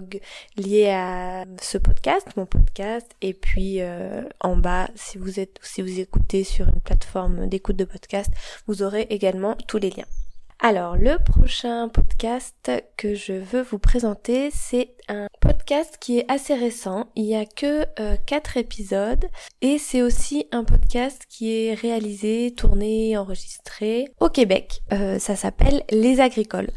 lié 0.57 0.89
à 0.89 1.45
ce 1.61 1.77
podcast, 1.77 2.27
mon 2.35 2.45
podcast, 2.45 3.07
et 3.21 3.33
puis 3.33 3.81
euh, 3.81 4.23
en 4.39 4.57
bas, 4.57 4.89
si 4.95 5.17
vous 5.17 5.39
êtes, 5.39 5.59
si 5.61 5.81
vous 5.81 5.99
écoutez 5.99 6.43
sur 6.43 6.67
une 6.67 6.81
plateforme 6.81 7.47
d'écoute 7.47 7.75
de 7.75 7.85
podcast, 7.85 8.31
vous 8.67 8.83
aurez 8.83 9.07
également 9.09 9.55
tous 9.67 9.77
les 9.77 9.89
liens. 9.89 10.05
Alors, 10.59 10.95
le 10.95 11.17
prochain 11.17 11.89
podcast 11.89 12.71
que 12.95 13.13
je 13.13 13.33
veux 13.33 13.61
vous 13.61 13.77
présenter, 13.77 14.49
c'est 14.51 14.95
un 15.09 15.27
podcast 15.41 15.97
qui 15.99 16.19
est 16.19 16.31
assez 16.31 16.55
récent. 16.55 17.11
Il 17.15 17.25
n'y 17.25 17.35
a 17.35 17.45
que 17.45 17.81
euh, 17.99 18.15
quatre 18.25 18.53
4 18.53 18.57
épisodes 18.57 19.25
et 19.61 19.77
c'est 19.77 20.01
aussi 20.01 20.47
un 20.51 20.63
podcast 20.63 21.23
qui 21.29 21.53
est 21.53 21.73
réalisé, 21.73 22.53
tourné, 22.55 23.17
enregistré 23.17 24.07
au 24.19 24.29
Québec. 24.29 24.81
Euh, 24.93 25.19
ça 25.19 25.35
s'appelle 25.35 25.83
Les 25.91 26.21
Agricoles. 26.21 26.71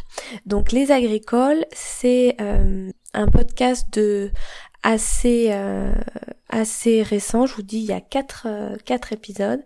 Donc, 0.44 0.72
Les 0.72 0.90
Agricoles, 0.90 1.64
c'est 1.72 2.36
euh, 2.40 2.90
un 3.14 3.28
podcast 3.28 3.86
de 3.92 4.30
assez 4.88 5.48
euh, 5.50 5.92
assez 6.48 7.02
récent. 7.02 7.44
Je 7.44 7.54
vous 7.54 7.62
dis, 7.62 7.76
il 7.76 7.84
y 7.84 7.92
a 7.92 8.00
quatre 8.00 8.46
euh, 8.48 8.74
quatre 8.86 9.12
épisodes 9.12 9.60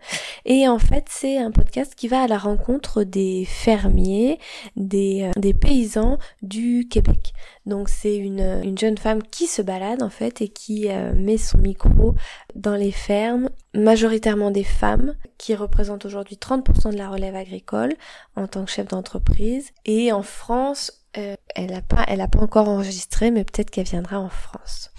et 0.44 0.66
en 0.66 0.80
fait 0.80 1.04
c'est 1.08 1.38
un 1.38 1.52
podcast 1.52 1.94
qui 1.94 2.08
va 2.08 2.22
à 2.22 2.26
la 2.26 2.38
rencontre 2.38 3.04
des 3.04 3.44
fermiers, 3.44 4.40
des 4.74 5.22
euh, 5.22 5.40
des 5.40 5.54
paysans 5.54 6.18
du 6.42 6.88
Québec. 6.90 7.34
Donc 7.66 7.88
c'est 7.88 8.16
une 8.16 8.62
une 8.64 8.76
jeune 8.76 8.98
femme 8.98 9.22
qui 9.22 9.46
se 9.46 9.62
balade 9.62 10.02
en 10.02 10.10
fait 10.10 10.40
et 10.40 10.48
qui 10.48 10.88
met 11.14 11.38
son 11.38 11.58
micro 11.58 12.14
dans 12.56 12.74
les 12.74 12.90
fermes, 12.90 13.48
majoritairement 13.74 14.50
des 14.50 14.64
femmes 14.64 15.14
qui 15.38 15.54
représentent 15.54 16.04
aujourd'hui 16.04 16.36
30% 16.36 16.90
de 16.90 16.98
la 16.98 17.08
relève 17.08 17.36
agricole 17.36 17.94
en 18.34 18.48
tant 18.48 18.64
que 18.64 18.72
chef 18.72 18.88
d'entreprise 18.88 19.70
et 19.84 20.10
en 20.10 20.22
France 20.22 21.01
euh, 21.18 21.36
elle 21.54 21.74
a 21.74 21.82
pas, 21.82 22.04
elle 22.08 22.22
a 22.22 22.28
pas 22.28 22.40
encore 22.40 22.68
enregistré, 22.68 23.30
mais 23.30 23.44
peut-être 23.44 23.70
qu'elle 23.70 23.84
viendra 23.86 24.18
en 24.18 24.30
France. 24.30 24.90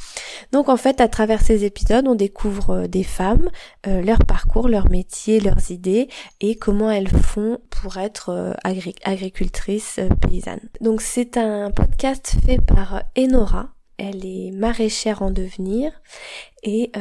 Donc 0.51 0.70
en 0.70 0.77
fait, 0.77 1.01
à 1.01 1.08
travers 1.08 1.41
ces 1.41 1.65
épisodes, 1.65 2.08
on 2.08 2.13
découvre 2.13 2.70
euh, 2.72 2.88
des 2.88 3.03
femmes, 3.03 3.50
euh, 3.88 4.01
leur 4.03 4.20
parcours, 4.20 4.67
leur 4.67 4.91
métier, 4.91 5.39
leurs 5.39 5.72
idées 5.72 6.10
et 6.39 6.55
comment 6.55 6.91
elles 6.91 7.10
font 7.10 7.60
pour 7.72 7.98
être 7.98 8.55
agricultrices 8.63 10.00
paysannes. 10.22 10.70
Donc 10.82 11.01
c'est 11.01 11.38
un 11.38 11.72
podcast 11.72 12.36
fait 12.46 12.62
par 12.62 13.03
Enora. 13.17 13.70
Elle 13.98 14.25
est 14.25 14.51
maraîchère 14.51 15.22
en 15.22 15.32
devenir 15.32 15.91
et 16.63 16.91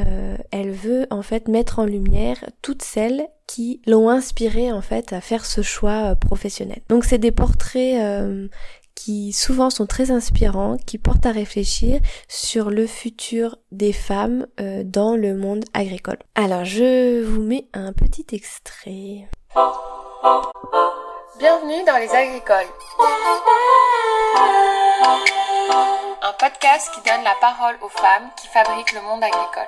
elle 0.51 0.71
veut 0.71 1.07
en 1.09 1.21
fait 1.23 1.47
mettre 1.47 1.79
en 1.79 1.85
lumière 1.85 2.37
toutes 2.61 2.83
celles 2.83 3.27
qui 3.47 3.81
l'ont 3.87 4.09
inspirée 4.09 4.71
en 4.71 4.81
fait 4.81 5.11
à 5.11 5.19
faire 5.19 5.45
ce 5.45 5.61
choix 5.61 6.15
professionnel. 6.15 6.81
Donc 6.89 7.03
c'est 7.03 7.17
des 7.17 7.31
portraits 7.31 7.99
qui 8.95 9.33
souvent 9.33 9.69
sont 9.69 9.85
très 9.85 10.11
inspirants, 10.11 10.77
qui 10.85 10.97
portent 10.97 11.25
à 11.25 11.31
réfléchir 11.31 11.99
sur 12.27 12.69
le 12.69 12.87
futur 12.87 13.57
des 13.71 13.93
femmes 13.93 14.47
euh, 14.59 14.83
dans 14.85 15.15
le 15.15 15.35
monde 15.35 15.65
agricole. 15.73 16.19
Alors 16.35 16.65
je 16.65 17.23
vous 17.23 17.41
mets 17.41 17.67
un 17.73 17.93
petit 17.93 18.25
extrait. 18.31 19.27
Bienvenue 21.39 21.83
dans 21.85 21.97
les 21.97 22.09
agricoles. 22.09 22.69
Un 26.21 26.33
podcast 26.39 26.89
qui 26.93 27.01
donne 27.09 27.23
la 27.23 27.35
parole 27.41 27.75
aux 27.81 27.89
femmes 27.89 28.29
qui 28.39 28.47
fabriquent 28.47 28.93
le 28.93 29.01
monde 29.01 29.23
agricole. 29.23 29.67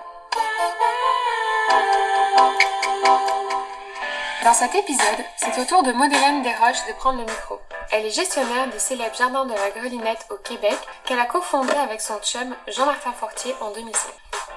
Dans 4.45 4.53
cet 4.53 4.75
épisode, 4.75 5.25
c'est 5.37 5.59
au 5.59 5.65
tour 5.65 5.81
de 5.81 5.91
Maudelaine 5.91 6.43
Desroches 6.43 6.85
de 6.87 6.93
prendre 6.99 7.17
le 7.17 7.25
micro. 7.25 7.57
Elle 7.91 8.05
est 8.05 8.15
gestionnaire 8.15 8.69
du 8.71 8.77
célèbre 8.77 9.15
Jardin 9.17 9.43
de 9.43 9.53
la 9.53 9.71
Grelinette 9.71 10.27
au 10.29 10.35
Québec 10.35 10.77
qu'elle 11.03 11.17
a 11.17 11.25
cofondé 11.25 11.71
avec 11.71 11.99
son 11.99 12.19
chum 12.21 12.53
Jean-Martin 12.67 13.11
Fortier 13.13 13.55
en 13.59 13.73
2005. 13.73 13.91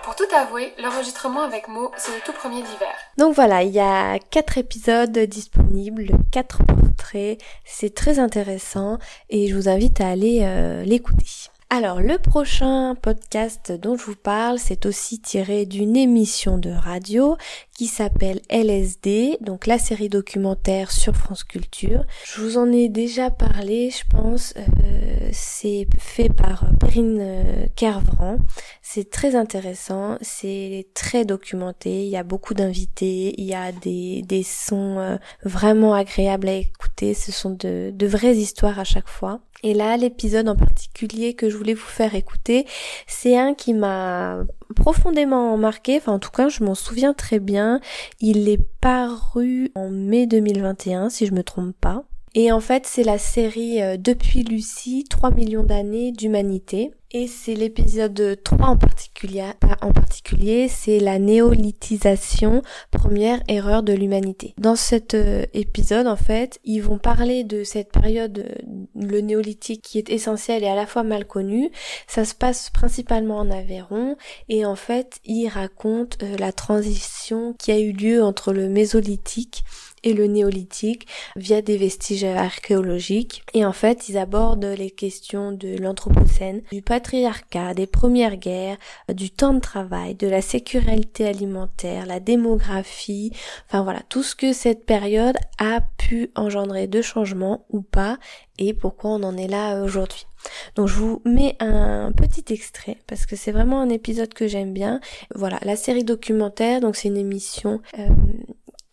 Pour 0.03 0.15
tout 0.15 0.27
avouer, 0.37 0.75
l'enregistrement 0.79 1.41
avec 1.41 1.69
Mo, 1.69 1.91
c'est 1.97 2.15
le 2.15 2.21
tout 2.21 2.35
premier 2.35 2.61
d'hiver. 2.61 2.95
Donc 3.17 3.35
voilà, 3.35 3.63
il 3.63 3.73
y 3.73 3.81
a 3.81 4.19
quatre 4.19 4.59
épisodes 4.59 5.19
disponibles, 5.21 6.11
quatre 6.31 6.59
portraits, 6.67 7.39
c'est 7.65 7.95
très 7.95 8.19
intéressant 8.19 8.99
et 9.31 9.49
je 9.49 9.57
vous 9.57 9.71
invite 9.71 10.03
à 10.03 10.09
aller 10.09 10.41
euh, 10.43 10.83
l'écouter. 10.83 11.49
Alors 11.71 12.01
le 12.01 12.17
prochain 12.17 12.95
podcast 12.95 13.73
dont 13.73 13.95
je 13.95 14.05
vous 14.07 14.17
parle, 14.17 14.59
c'est 14.59 14.87
aussi 14.87 15.21
tiré 15.21 15.67
d'une 15.67 15.97
émission 15.97 16.57
de 16.57 16.71
radio 16.71 17.37
qui 17.79 17.87
s'appelle 17.87 18.41
LSD, 18.49 19.39
donc 19.41 19.69
la 19.69 19.79
série 19.79 20.09
documentaire 20.09 20.91
sur 20.91 21.15
France 21.15 21.45
Culture. 21.45 22.05
Je 22.25 22.41
vous 22.41 22.59
en 22.59 22.73
ai 22.73 22.89
déjà 22.89 23.31
parlé, 23.31 23.91
je 23.91 24.03
pense. 24.11 24.53
Euh, 24.57 25.29
c'est 25.31 25.87
fait 25.97 26.29
par 26.29 26.65
Perrine 26.81 27.19
euh, 27.21 27.67
Kervran. 27.77 28.39
C'est 28.83 29.11
très 29.11 29.37
intéressant, 29.37 30.19
c'est 30.23 30.89
très 30.93 31.25
documenté. 31.25 32.03
Il 32.03 32.09
y 32.09 32.17
a 32.17 32.25
beaucoup 32.25 32.53
d'invités, 32.53 33.41
il 33.41 33.45
y 33.45 33.55
a 33.55 33.71
des, 33.71 34.23
des 34.23 34.43
sons 34.43 34.99
euh, 34.99 35.17
vraiment 35.45 35.95
agréables 35.95 36.49
à 36.49 36.55
écouter. 36.55 37.15
Ce 37.15 37.31
sont 37.31 37.51
de, 37.51 37.93
de 37.95 38.07
vraies 38.09 38.35
histoires 38.35 38.81
à 38.81 38.85
chaque 38.85 39.09
fois. 39.09 39.39
Et 39.63 39.73
là, 39.73 39.97
l'épisode 39.97 40.49
en 40.49 40.57
particulier 40.57 41.35
que 41.35 41.49
je 41.49 41.57
voulais 41.57 41.75
vous 41.75 41.81
faire 41.87 42.17
écouter, 42.17 42.67
c'est 43.07 43.37
un 43.37 43.55
qui 43.55 43.73
m'a 43.73 44.45
profondément 44.75 45.57
marqué, 45.57 45.97
enfin 45.97 46.13
en 46.13 46.19
tout 46.19 46.31
cas 46.31 46.49
je 46.49 46.63
m'en 46.65 46.75
souviens 46.75 47.15
très 47.15 47.39
bien. 47.39 47.81
Il 48.21 48.49
est 48.49 48.61
paru 48.81 49.71
en 49.75 49.91
mai 49.91 50.27
2021 50.27 51.11
si 51.11 51.27
je 51.27 51.33
me 51.33 51.43
trompe 51.43 51.77
pas. 51.81 52.05
Et 52.35 52.53
en 52.53 52.61
fait 52.61 52.87
c'est 52.87 53.05
la 53.05 53.19
série 53.19 53.83
euh, 53.83 53.97
Depuis 53.97 54.43
Lucie, 54.43 55.05
3 55.09 55.31
millions 55.31 55.65
d'années 55.65 56.13
d'humanité. 56.13 56.93
Et 57.11 57.27
c'est 57.27 57.55
l'épisode 57.55 58.39
3 58.45 58.67
en 58.67 58.77
particulier, 58.77 59.43
en 59.81 59.93
particulier, 59.93 60.69
c'est 60.69 61.01
la 61.01 61.19
néolithisation, 61.19 62.61
première 62.91 63.43
erreur 63.49 63.83
de 63.83 63.95
l'humanité. 63.95 64.53
Dans 64.59 64.77
cet 64.77 65.15
euh, 65.15 65.47
épisode, 65.55 66.07
en 66.07 66.17
fait, 66.17 66.61
ils 66.65 66.81
vont 66.81 66.99
parler 66.99 67.45
de 67.45 67.65
cette 67.65 67.93
période, 67.93 68.39
euh, 68.47 68.55
le 69.01 69.21
néolithique, 69.21 69.83
qui 69.83 69.99
est 69.99 70.11
essentiel 70.11 70.65
et 70.65 70.69
à 70.69 70.75
la 70.75 70.87
fois 70.87 71.03
mal 71.03 71.27
connu. 71.27 71.71
Ça 72.07 72.25
se 72.25 72.35
passe 72.35 72.71
principalement 72.71 73.39
en 73.39 73.51
Aveyron, 73.51 74.17
et 74.49 74.65
en 74.65 74.77
fait, 74.77 75.21
ils 75.25 75.49
racontent 75.49 76.17
euh, 76.23 76.37
la 76.39 76.53
transition 76.53 77.55
qui 77.59 77.73
a 77.73 77.79
eu 77.79 77.93
lieu 77.93 78.23
entre 78.23 78.53
le 78.53 78.69
mésolithique 78.69 79.65
et 80.05 80.13
le 80.13 80.27
néolithique 80.27 81.07
via 81.37 81.63
des 81.63 81.77
vestiges 81.77 82.25
archéologiques. 82.25 83.43
Et 83.55 83.65
en 83.65 83.73
fait, 83.73 84.09
ils 84.09 84.19
abordent 84.19 84.65
les 84.65 84.91
questions 84.91 85.53
de 85.53 85.77
l'anthropocène, 85.77 86.63
du 86.73 86.83
patriarcat, 86.83 87.75
des 87.75 87.87
premières 87.87 88.37
guerres, 88.37 88.79
du 89.13 89.31
temps 89.31 89.55
de 89.55 89.61
travail, 89.61 90.15
de 90.15 90.29
la 90.29 90.43
sécurité 90.43 91.27
alimentaire, 91.27 92.07
la 92.07 92.21
démographie, 92.21 93.33
enfin 93.67 93.83
voilà, 93.83 94.01
tout 94.09 94.23
ce 94.23 94.35
que 94.35 94.53
cette 94.53 94.85
période 94.85 95.37
a 95.59 95.81
pu 95.97 96.31
engendrer 96.35 96.87
de 96.87 97.03
changements 97.03 97.67
ou 97.71 97.83
pas 97.83 98.19
et 98.59 98.75
pourquoi 98.75 99.11
on 99.11 99.23
en 99.23 99.37
est 99.37 99.47
là 99.47 99.83
aujourd'hui. 99.83 100.27
Donc 100.75 100.89
je 100.89 100.95
vous 100.95 101.23
mets 101.25 101.57
un 101.61 102.13
petit 102.13 102.53
extrait 102.53 102.99
parce 103.07 103.27
que 103.27 103.37
c'est 103.37 103.53
vraiment 103.53 103.81
un 103.81 103.89
épisode 103.89 104.33
que 104.35 104.47
j'aime 104.47 104.73
bien. 104.73 105.01
Voilà, 105.35 105.59
la 105.63 105.77
série 105.77 106.05
documentaire, 106.05 106.81
donc 106.81 106.97
c'est 106.97 107.09
une 107.09 107.17
émission 107.17 107.81
euh, 107.99 108.09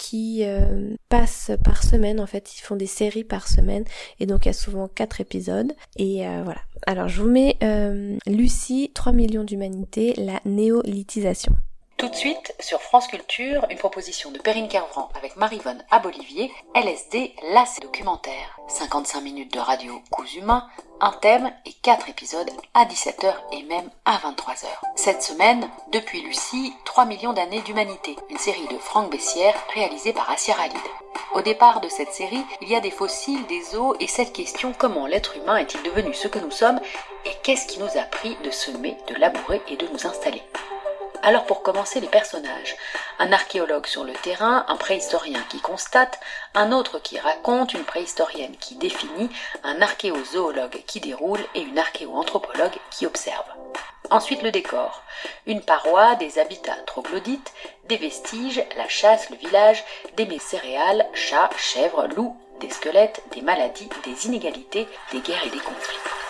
qui 0.05 0.43
euh, 0.43 0.95
passent 1.09 1.51
par 1.63 1.83
semaine. 1.83 2.19
En 2.19 2.27
fait, 2.27 2.55
ils 2.55 2.61
font 2.61 2.75
des 2.75 2.85
séries 2.85 3.23
par 3.23 3.47
semaine 3.47 3.85
et 4.19 4.27
donc 4.27 4.45
il 4.45 4.49
y 4.49 4.51
a 4.51 4.53
souvent 4.53 4.87
quatre 4.87 5.19
épisodes. 5.19 5.73
Et 5.97 6.27
euh, 6.27 6.41
voilà. 6.43 6.61
Alors 6.85 7.07
je 7.07 7.21
vous 7.23 7.29
mets 7.29 7.57
euh, 7.63 8.15
Lucie, 8.27 8.91
3 8.93 9.13
millions 9.13 9.43
d'humanité, 9.43 10.13
la 10.17 10.39
néolithisation. 10.45 11.53
Tout 12.05 12.11
de 12.11 12.17
suite, 12.17 12.53
sur 12.59 12.83
France 12.83 13.07
Culture, 13.07 13.65
une 13.71 13.79
proposition 13.79 14.29
de 14.29 14.37
Perrine 14.37 14.67
Kervran 14.67 15.09
avec 15.15 15.37
Marivonne 15.37 15.83
à 15.89 15.97
Bolivier, 15.97 16.51
LSD, 16.75 17.33
là 17.51 17.65
documentaire. 17.81 18.59
55 18.67 19.21
minutes 19.21 19.51
de 19.51 19.59
radio 19.59 19.99
coups 20.11 20.35
humains, 20.35 20.67
un 21.01 21.13
thème 21.13 21.51
et 21.65 21.73
4 21.81 22.07
épisodes 22.07 22.51
à 22.75 22.85
17h 22.85 23.33
et 23.53 23.63
même 23.63 23.89
à 24.05 24.17
23h. 24.17 24.67
Cette 24.95 25.23
semaine, 25.23 25.67
depuis 25.91 26.21
Lucie, 26.21 26.73
3 26.85 27.05
millions 27.05 27.33
d'années 27.33 27.61
d'humanité, 27.61 28.15
une 28.29 28.37
série 28.37 28.67
de 28.67 28.77
Franck 28.77 29.09
Bessière 29.09 29.55
réalisée 29.73 30.13
par 30.13 30.29
Assir 30.29 30.59
Alid. 30.59 30.77
Au 31.33 31.41
départ 31.41 31.81
de 31.81 31.89
cette 31.89 32.13
série, 32.13 32.45
il 32.61 32.69
y 32.69 32.75
a 32.75 32.81
des 32.81 32.91
fossiles, 32.91 33.47
des 33.47 33.75
os 33.75 33.97
et 33.99 34.07
cette 34.07 34.31
question 34.31 34.75
comment 34.77 35.07
l'être 35.07 35.37
humain 35.37 35.57
est-il 35.57 35.81
devenu 35.81 36.13
ce 36.13 36.27
que 36.27 36.37
nous 36.37 36.51
sommes 36.51 36.79
et 37.25 37.31
qu'est-ce 37.41 37.65
qui 37.65 37.79
nous 37.79 37.97
a 37.97 38.03
pris 38.03 38.37
de 38.43 38.51
semer, 38.51 38.95
de 39.07 39.15
labourer 39.15 39.63
et 39.69 39.75
de 39.75 39.87
nous 39.87 40.05
installer? 40.05 40.43
Alors 41.25 41.45
pour 41.45 41.63
commencer 41.63 41.99
les 42.01 42.07
personnages, 42.07 42.77
un 43.17 43.33
archéologue 43.33 43.87
sur 43.87 44.03
le 44.03 44.13
terrain, 44.13 44.63
un 44.67 44.75
préhistorien 44.75 45.41
qui 45.49 45.59
constate, 45.59 46.19
un 46.53 46.71
autre 46.71 46.99
qui 46.99 47.17
raconte, 47.17 47.73
une 47.73 47.83
préhistorienne 47.83 48.55
qui 48.57 48.75
définit, 48.75 49.31
un 49.63 49.81
archéozoologue 49.81 50.83
qui 50.85 50.99
déroule 50.99 51.43
et 51.55 51.61
une 51.61 51.79
archéoanthropologue 51.79 52.77
qui 52.91 53.07
observe. 53.07 53.47
Ensuite 54.11 54.43
le 54.43 54.51
décor, 54.51 55.01
une 55.47 55.61
paroi, 55.61 56.13
des 56.13 56.37
habitats 56.37 56.77
troglodytes, 56.85 57.53
des 57.85 57.97
vestiges, 57.97 58.63
la 58.77 58.87
chasse, 58.87 59.31
le 59.31 59.37
village, 59.37 59.83
des 60.17 60.27
mets 60.27 60.37
céréales, 60.37 61.07
chats, 61.15 61.49
chèvres, 61.57 62.05
loups, 62.15 62.37
des 62.59 62.69
squelettes, 62.69 63.23
des 63.33 63.41
maladies, 63.41 63.89
des 64.05 64.27
inégalités, 64.27 64.87
des 65.11 65.21
guerres 65.21 65.47
et 65.47 65.49
des 65.49 65.57
conflits. 65.57 66.24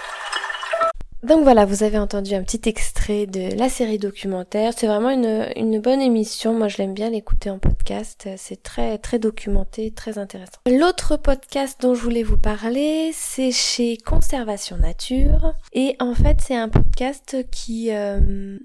Donc 1.25 1.41
voilà, 1.41 1.65
vous 1.65 1.81
avez 1.81 1.97
entendu 1.97 2.35
un 2.35 2.43
petit 2.43 2.69
extrait 2.69 3.25
de 3.25 3.57
la 3.57 3.67
série 3.67 3.97
documentaire. 3.97 4.73
C'est 4.77 4.85
vraiment 4.85 5.09
une, 5.09 5.47
une 5.55 5.79
bonne 5.79 5.99
émission. 5.99 6.53
Moi, 6.53 6.67
je 6.67 6.77
l'aime 6.77 6.93
bien 6.93 7.09
l'écouter 7.09 7.49
en 7.49 7.57
podcast. 7.57 8.29
C'est 8.37 8.61
très, 8.61 8.99
très 8.99 9.17
documenté, 9.17 9.89
très 9.89 10.19
intéressant. 10.19 10.59
L'autre 10.69 11.17
podcast 11.17 11.81
dont 11.81 11.95
je 11.95 12.01
voulais 12.03 12.21
vous 12.21 12.37
parler, 12.37 13.09
c'est 13.11 13.51
chez 13.51 13.97
Conservation 13.97 14.77
Nature. 14.77 15.55
Et 15.73 15.95
en 15.99 16.13
fait, 16.13 16.41
c'est 16.41 16.55
un 16.55 16.69
podcast 16.69 17.37
qui, 17.49 17.91
euh, 17.91 18.59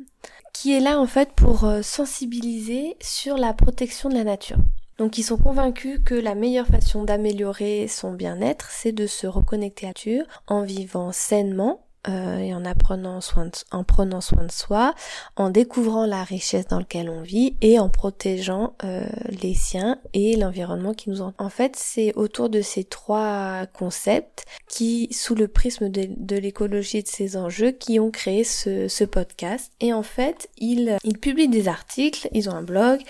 qui 0.53 0.77
est 0.77 0.81
là, 0.81 1.01
en 1.01 1.07
fait, 1.07 1.31
pour 1.33 1.65
euh, 1.65 1.81
sensibiliser 1.81 2.99
sur 3.01 3.39
la 3.39 3.55
protection 3.55 4.11
de 4.11 4.17
la 4.17 4.25
nature. 4.25 4.59
Donc 4.99 5.17
ils 5.17 5.23
sont 5.23 5.39
convaincus 5.39 5.99
que 6.05 6.15
la 6.15 6.35
meilleure 6.35 6.67
façon 6.67 7.05
d'améliorer 7.05 7.89
son 7.89 8.13
bien-être, 8.13 8.69
c'est 8.71 8.93
de 8.93 9.07
se 9.07 9.27
reconnecter 9.27 9.87
à 9.87 9.89
la 9.89 9.91
nature 9.93 10.27
en 10.47 10.63
vivant 10.63 11.11
sainement 11.11 11.81
euh, 12.09 12.39
et 12.39 12.55
en 12.55 12.65
apprenant 12.65 13.21
soin 13.21 13.47
de, 13.47 13.53
en 13.71 13.85
prenant 13.85 14.21
soin 14.21 14.45
de 14.45 14.51
soi, 14.53 14.95
en 15.37 15.51
découvrant 15.51 16.07
la 16.07 16.25
richesse 16.25 16.67
dans 16.67 16.79
laquelle 16.79 17.11
on 17.11 17.21
vit 17.21 17.57
et 17.61 17.79
en 17.79 17.89
protégeant 17.89 18.75
euh, 18.85 19.05
les 19.43 19.55
siens 19.55 19.99
et 20.15 20.37
l'environnement 20.37 20.95
qui 20.95 21.11
nous 21.11 21.21
entoure. 21.21 21.45
En 21.45 21.51
fait, 21.51 21.77
c'est 21.77 22.15
autour 22.15 22.49
de 22.49 22.63
ces 22.63 22.85
trois 22.85 23.67
concepts 23.75 24.45
qui, 24.69 25.09
sous 25.13 25.35
le 25.35 25.49
prisme 25.49 25.91
de, 25.91 26.37
l'écologie 26.37 26.99
et 26.99 27.03
de 27.03 27.09
ses 27.09 27.37
enjeux, 27.37 27.71
qui 27.73 28.01
ont 28.01 28.11
créé 28.11 28.45
ce, 28.45 28.89
ce 28.89 29.05
podcast. 29.05 29.73
Et 29.81 29.93
en 29.93 30.03
fait, 30.03 30.49
ils, 30.57 30.97
ils 31.05 31.19
publient 31.19 31.49
des 31.49 31.69
articles, 31.69 32.29
ils 32.33 32.49
ont 32.49 32.55
un 32.55 32.63
blog, 32.63 33.01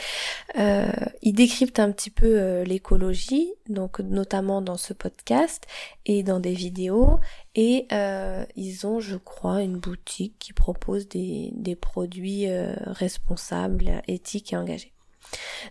euh, 0.59 0.91
ils 1.23 1.33
décryptent 1.33 1.79
un 1.79 1.93
petit 1.93 2.11
peu 2.11 2.27
euh, 2.27 2.65
l'écologie, 2.65 3.53
donc 3.69 4.01
notamment 4.01 4.63
dans 4.63 4.77
ce 4.77 4.93
podcast 4.93 5.67
et 6.07 6.23
dans 6.23 6.41
des 6.41 6.55
vidéos 6.55 7.19
et 7.55 7.87
euh, 7.93 8.45
ils 8.57 8.87
ont, 8.87 9.01
je 9.01 9.17
crois, 9.17 9.63
une 9.63 9.79
boutique 9.79 10.35
qui 10.39 10.53
propose 10.53 11.09
des, 11.09 11.51
des 11.53 11.75
produits 11.75 12.49
euh, 12.49 12.75
responsables, 12.87 14.03
éthiques 14.07 14.53
et 14.53 14.57
engagés. 14.57 14.93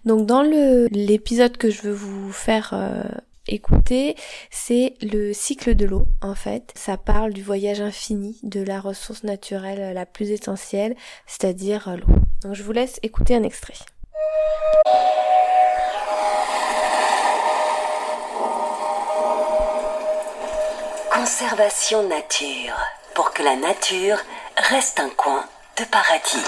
Donc 0.06 0.26
dans 0.26 0.42
l'épisode 0.42 1.58
que 1.58 1.70
je 1.70 1.82
veux 1.82 1.94
vous 1.94 2.32
faire 2.32 2.70
euh, 2.74 3.04
écouter, 3.48 4.16
c'est 4.52 4.94
le 5.02 5.34
cycle 5.34 5.76
de 5.76 5.86
l'eau 5.86 6.08
en 6.22 6.36
fait. 6.36 6.72
Ça 6.76 6.98
parle 6.98 7.34
du 7.34 7.44
voyage 7.44 7.82
infini 7.82 8.40
de 8.44 8.62
la 8.62 8.80
ressource 8.80 9.24
naturelle 9.24 9.94
la 9.94 10.06
plus 10.06 10.32
essentielle, 10.32 10.96
c'est-à-dire 11.28 11.98
l'eau. 11.98 12.16
Donc 12.42 12.56
je 12.56 12.64
vous 12.64 12.72
laisse 12.72 13.00
écouter 13.04 13.36
un 13.36 13.44
extrait. 13.44 13.74
Conservation 21.30 22.08
nature, 22.08 22.76
pour 23.14 23.34
que 23.34 23.44
la 23.44 23.56
nature 23.56 24.18
reste 24.58 25.00
un 25.00 25.12
coin 25.12 25.48
de 25.78 25.84
paradis. 25.86 26.44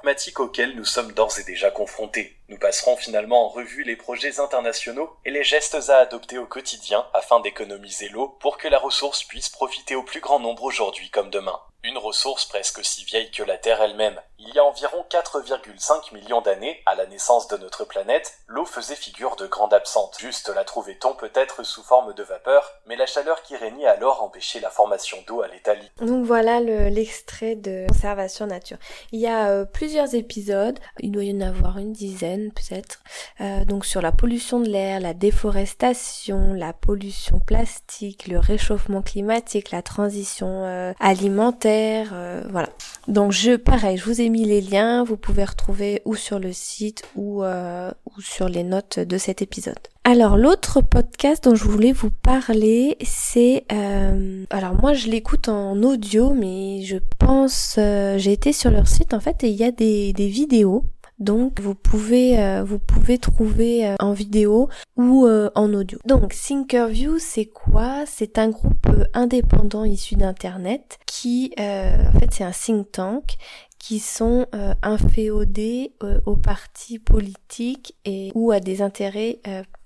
Thématique 0.00 0.40
auquel 0.40 0.74
nous 0.74 0.84
sommes 0.84 1.12
d'ores 1.12 1.38
et 1.38 1.44
déjà 1.44 1.70
confrontés. 1.70 2.36
Nous 2.48 2.58
passerons 2.58 2.96
finalement 2.96 3.46
en 3.46 3.48
revue 3.48 3.84
les 3.84 3.94
projets 3.94 4.40
internationaux 4.40 5.16
et 5.24 5.30
les 5.30 5.44
gestes 5.44 5.88
à 5.88 5.98
adopter 5.98 6.38
au 6.38 6.46
quotidien 6.46 7.06
afin 7.14 7.38
d'économiser 7.38 8.08
l'eau 8.08 8.36
pour 8.40 8.58
que 8.58 8.66
la 8.66 8.80
ressource 8.80 9.22
puisse 9.22 9.48
profiter 9.48 9.94
au 9.94 10.02
plus 10.02 10.20
grand 10.20 10.40
nombre 10.40 10.64
aujourd'hui 10.64 11.10
comme 11.10 11.30
demain. 11.30 11.60
Une 11.84 11.98
ressource 11.98 12.44
presque 12.46 12.80
aussi 12.80 13.04
vieille 13.04 13.30
que 13.30 13.44
la 13.44 13.56
Terre 13.56 13.82
elle-même. 13.82 14.20
Il 14.44 14.54
y 14.54 14.58
a 14.58 14.64
environ 14.64 15.04
4,5 15.08 16.14
millions 16.14 16.40
d'années, 16.40 16.82
à 16.86 16.96
la 16.96 17.06
naissance 17.06 17.46
de 17.48 17.56
notre 17.56 17.84
planète, 17.84 18.34
l'eau 18.48 18.64
faisait 18.64 18.96
figure 18.96 19.36
de 19.36 19.46
grande 19.46 19.72
absente. 19.72 20.16
Juste 20.18 20.50
la 20.54 20.64
trouvait-on 20.64 21.14
peut-être 21.14 21.62
sous 21.62 21.82
forme 21.82 22.12
de 22.14 22.22
vapeur, 22.24 22.72
mais 22.86 22.96
la 22.96 23.06
chaleur 23.06 23.42
qui 23.42 23.56
régnait 23.56 23.86
alors 23.86 24.22
empêchait 24.22 24.60
la 24.60 24.70
formation 24.70 25.18
d'eau 25.28 25.42
à 25.42 25.48
l'état 25.48 25.74
liquide. 25.74 26.06
Donc 26.06 26.24
voilà 26.24 26.60
l'extrait 26.60 27.54
de 27.54 27.86
Conservation 27.88 28.46
Nature. 28.46 28.78
Il 29.12 29.20
y 29.20 29.28
a 29.28 29.48
euh, 29.48 29.64
plusieurs 29.64 30.14
épisodes, 30.14 30.78
il 30.98 31.12
doit 31.12 31.24
y 31.24 31.32
en 31.36 31.40
avoir 31.40 31.78
une 31.78 31.92
dizaine 31.92 32.50
peut-être, 32.52 33.00
euh, 33.40 33.64
donc 33.64 33.86
sur 33.86 34.02
la 34.02 34.12
pollution 34.12 34.58
de 34.60 34.68
l'air, 34.68 35.00
la 35.00 35.14
déforestation, 35.14 36.52
la 36.52 36.72
pollution 36.72 37.38
plastique, 37.38 38.26
le 38.26 38.38
réchauffement 38.38 39.02
climatique, 39.02 39.70
la 39.70 39.82
transition 39.82 40.64
euh, 40.64 40.92
alimentaire, 40.98 42.10
euh, 42.12 42.42
voilà. 42.50 42.68
Donc 43.08 43.32
je, 43.32 43.56
pareil, 43.56 43.96
je 43.96 44.04
vous 44.04 44.20
ai 44.20 44.28
les 44.38 44.60
liens, 44.60 45.04
vous 45.04 45.16
pouvez 45.16 45.44
retrouver 45.44 46.02
ou 46.04 46.14
sur 46.14 46.38
le 46.38 46.52
site 46.52 47.02
ou, 47.16 47.42
euh, 47.44 47.90
ou 48.06 48.20
sur 48.20 48.48
les 48.48 48.64
notes 48.64 48.98
de 48.98 49.18
cet 49.18 49.42
épisode. 49.42 49.78
Alors 50.04 50.36
l'autre 50.36 50.80
podcast 50.80 51.44
dont 51.44 51.54
je 51.54 51.64
voulais 51.64 51.92
vous 51.92 52.10
parler, 52.10 52.96
c'est 53.02 53.64
euh, 53.72 54.44
alors 54.50 54.74
moi 54.74 54.94
je 54.94 55.08
l'écoute 55.08 55.48
en 55.48 55.80
audio, 55.82 56.32
mais 56.32 56.82
je 56.82 56.96
pense 57.18 57.74
j'ai 57.76 58.32
été 58.32 58.52
sur 58.52 58.70
leur 58.70 58.88
site 58.88 59.14
en 59.14 59.20
fait 59.20 59.44
et 59.44 59.48
il 59.48 59.56
y 59.56 59.64
a 59.64 59.70
des, 59.70 60.12
des 60.12 60.28
vidéos 60.28 60.84
donc 61.22 61.60
vous 61.60 61.76
pouvez 61.76 62.40
euh, 62.40 62.64
vous 62.64 62.80
pouvez 62.80 63.16
trouver 63.16 63.86
euh, 63.86 63.94
en 64.00 64.12
vidéo 64.12 64.68
ou 64.96 65.24
euh, 65.24 65.50
en 65.54 65.72
audio. 65.72 65.98
Donc 66.04 66.34
Thinkerview 66.34 67.18
c'est 67.20 67.46
quoi? 67.46 68.04
C'est 68.06 68.38
un 68.38 68.48
groupe 68.48 68.88
indépendant 69.14 69.84
issu 69.84 70.16
d'internet 70.16 70.98
qui 71.06 71.52
en 71.58 72.18
fait 72.18 72.30
c'est 72.32 72.44
un 72.44 72.50
think 72.50 72.90
tank 72.90 73.36
qui 73.82 73.98
sont 73.98 74.46
inféodés 74.82 75.92
aux 76.24 76.36
partis 76.36 77.00
politiques 77.00 77.96
et 78.04 78.30
ou 78.34 78.52
à 78.52 78.60
des 78.60 78.80
intérêts 78.80 79.40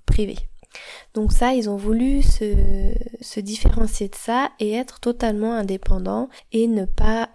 privés. 0.05 0.37
Donc 1.15 1.33
ça, 1.33 1.55
ils 1.55 1.71
ont 1.71 1.77
voulu 1.77 2.21
se, 2.21 2.93
se, 3.23 3.41
différencier 3.41 4.09
de 4.09 4.15
ça 4.15 4.51
et 4.61 4.75
être 4.75 5.01
totalement 5.01 5.55
indépendants 5.55 6.29
et 6.53 6.67
ne 6.69 6.85
pas 6.85 7.31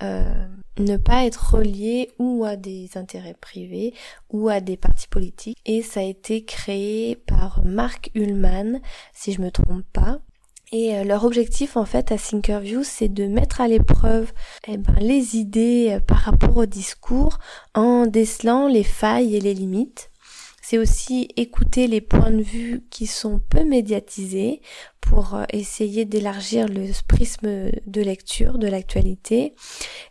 ne 0.77 0.97
pas 0.97 1.25
être 1.25 1.55
relié 1.55 2.11
ou 2.19 2.45
à 2.45 2.55
des 2.55 2.89
intérêts 2.95 3.35
privés 3.39 3.93
ou 4.29 4.49
à 4.49 4.59
des 4.61 4.77
partis 4.77 5.07
politiques. 5.07 5.57
Et 5.65 5.81
ça 5.81 6.01
a 6.01 6.03
été 6.03 6.43
créé 6.43 7.15
par 7.15 7.63
Mark 7.63 8.11
Ullman, 8.15 8.79
si 9.13 9.33
je 9.33 9.41
me 9.41 9.51
trompe 9.51 9.85
pas. 9.93 10.19
Et 10.73 10.95
euh, 10.95 11.03
leur 11.03 11.25
objectif 11.25 11.75
en 11.75 11.83
fait 11.83 12.13
à 12.13 12.17
Thinkerview, 12.17 12.83
c'est 12.83 13.09
de 13.09 13.27
mettre 13.27 13.59
à 13.59 13.67
l'épreuve 13.67 14.31
eh 14.67 14.77
ben, 14.77 14.95
les 15.01 15.35
idées 15.35 15.89
euh, 15.91 15.99
par 15.99 16.19
rapport 16.19 16.55
au 16.55 16.65
discours 16.65 17.39
en 17.73 18.05
décelant 18.07 18.67
les 18.67 18.83
failles 18.83 19.35
et 19.35 19.41
les 19.41 19.53
limites 19.53 20.10
C'est 20.61 20.77
aussi 20.77 21.27
écouter 21.37 21.87
les 21.87 22.01
points 22.01 22.31
de 22.31 22.41
vue 22.41 22.83
qui 22.89 23.07
sont 23.07 23.41
peu 23.49 23.63
médiatisés 23.63 24.61
pour 25.01 25.35
euh, 25.35 25.43
essayer 25.51 26.05
d'élargir 26.05 26.67
le 26.67 26.91
prisme 27.07 27.71
de 27.85 28.01
lecture 28.01 28.57
de 28.59 28.67
l'actualité. 28.67 29.55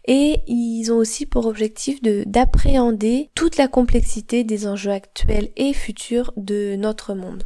Et 0.06 0.40
ils 0.46 0.90
ont 0.90 0.96
aussi 0.96 1.24
pour 1.24 1.46
objectif 1.46 2.02
de 2.02 2.24
d'appréhender 2.26 3.30
toute 3.34 3.56
la 3.56 3.68
complexité 3.68 4.44
des 4.44 4.66
enjeux 4.66 4.90
actuels 4.90 5.50
et 5.56 5.72
futurs 5.72 6.32
de 6.36 6.74
notre 6.76 7.14
monde. 7.14 7.44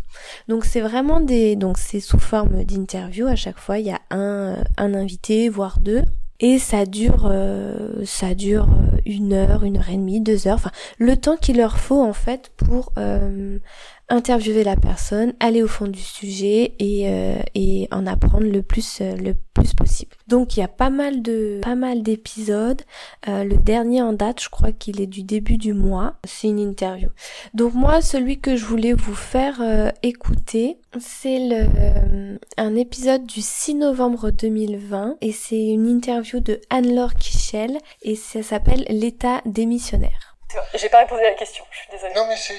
Donc 0.48 0.64
c'est 0.64 0.80
vraiment 0.80 1.20
des 1.20 1.56
donc 1.56 1.78
c'est 1.78 2.00
sous 2.00 2.18
forme 2.18 2.64
d'interview 2.64 3.26
à 3.26 3.36
chaque 3.36 3.58
fois 3.58 3.78
il 3.78 3.86
y 3.86 3.92
a 3.92 4.00
un 4.10 4.56
un 4.78 4.94
invité 4.94 5.48
voire 5.48 5.78
deux 5.78 6.02
et 6.40 6.58
ça 6.58 6.84
dure 6.86 7.28
euh, 7.30 8.04
ça 8.04 8.34
dure 8.34 8.68
euh, 8.68 8.98
une 9.06 9.32
heure 9.32 9.64
une 9.64 9.78
heure 9.78 9.88
et 9.88 9.96
demie 9.96 10.20
deux 10.20 10.48
heures. 10.48 10.54
Enfin 10.56 10.72
le 10.98 11.16
temps 11.16 11.36
qu'il 11.36 11.58
leur 11.58 11.78
faut 11.78 12.02
en 12.02 12.12
fait 12.12 12.50
pour 12.56 12.92
euh, 12.98 13.58
interviewer 14.08 14.64
la 14.64 14.76
personne, 14.76 15.34
aller 15.40 15.62
au 15.62 15.68
fond 15.68 15.86
du 15.86 16.00
sujet 16.00 16.74
et, 16.78 17.08
euh, 17.08 17.36
en 17.90 18.06
apprendre 18.06 18.46
le 18.46 18.62
plus 18.62 19.00
euh, 19.00 19.16
le 19.16 19.34
plus 19.54 19.72
possible. 19.72 20.14
Donc 20.28 20.56
il 20.56 20.60
y 20.60 20.62
a 20.62 20.68
pas 20.68 20.90
mal 20.90 21.22
de 21.22 21.60
pas 21.62 21.74
mal 21.74 22.02
d'épisodes. 22.02 22.82
Euh, 23.28 23.44
le 23.44 23.56
dernier 23.56 24.02
en 24.02 24.12
date, 24.12 24.42
je 24.42 24.48
crois 24.48 24.72
qu'il 24.72 25.00
est 25.00 25.06
du 25.06 25.22
début 25.22 25.56
du 25.56 25.72
mois. 25.72 26.14
C'est 26.24 26.48
une 26.48 26.58
interview. 26.58 27.08
Donc 27.54 27.74
moi, 27.74 28.00
celui 28.02 28.40
que 28.40 28.56
je 28.56 28.64
voulais 28.64 28.92
vous 28.92 29.14
faire 29.14 29.62
écouter, 30.02 30.78
c'est 30.98 31.38
le 31.38 32.38
un 32.56 32.74
épisode 32.74 33.26
du 33.26 33.40
6 33.40 33.76
novembre 33.76 34.30
2020 34.30 35.16
et 35.20 35.32
c'est 35.32 35.66
une 35.66 35.86
interview 35.86 36.40
de 36.40 36.60
Anne-Laure 36.70 37.14
Kichel 37.14 37.78
et 38.02 38.16
ça 38.16 38.42
s'appelle 38.42 38.84
l'état 38.88 39.40
démissionnaire. 39.46 40.33
J'ai 40.74 40.88
pas 40.88 40.98
répondu 40.98 41.22
à 41.22 41.30
la 41.30 41.34
question, 41.34 41.64
je 41.70 41.78
suis 41.78 41.88
désolée. 41.90 42.14
Non, 42.14 42.26
mais 42.26 42.36
c'est, 42.36 42.54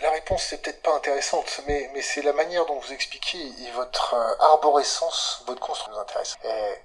la 0.00 0.10
réponse 0.10 0.44
c'est 0.44 0.62
peut-être 0.62 0.82
pas 0.82 0.94
intéressante, 0.94 1.60
mais, 1.66 1.90
mais 1.94 2.02
c'est 2.02 2.22
la 2.22 2.32
manière 2.32 2.66
dont 2.66 2.78
vous 2.78 2.92
expliquez 2.92 3.38
et 3.38 3.70
votre 3.74 4.14
euh, 4.14 4.44
arborescence, 4.52 5.42
votre 5.46 5.60
construction 5.60 5.92
nous 5.92 6.00
intéresse. 6.00 6.36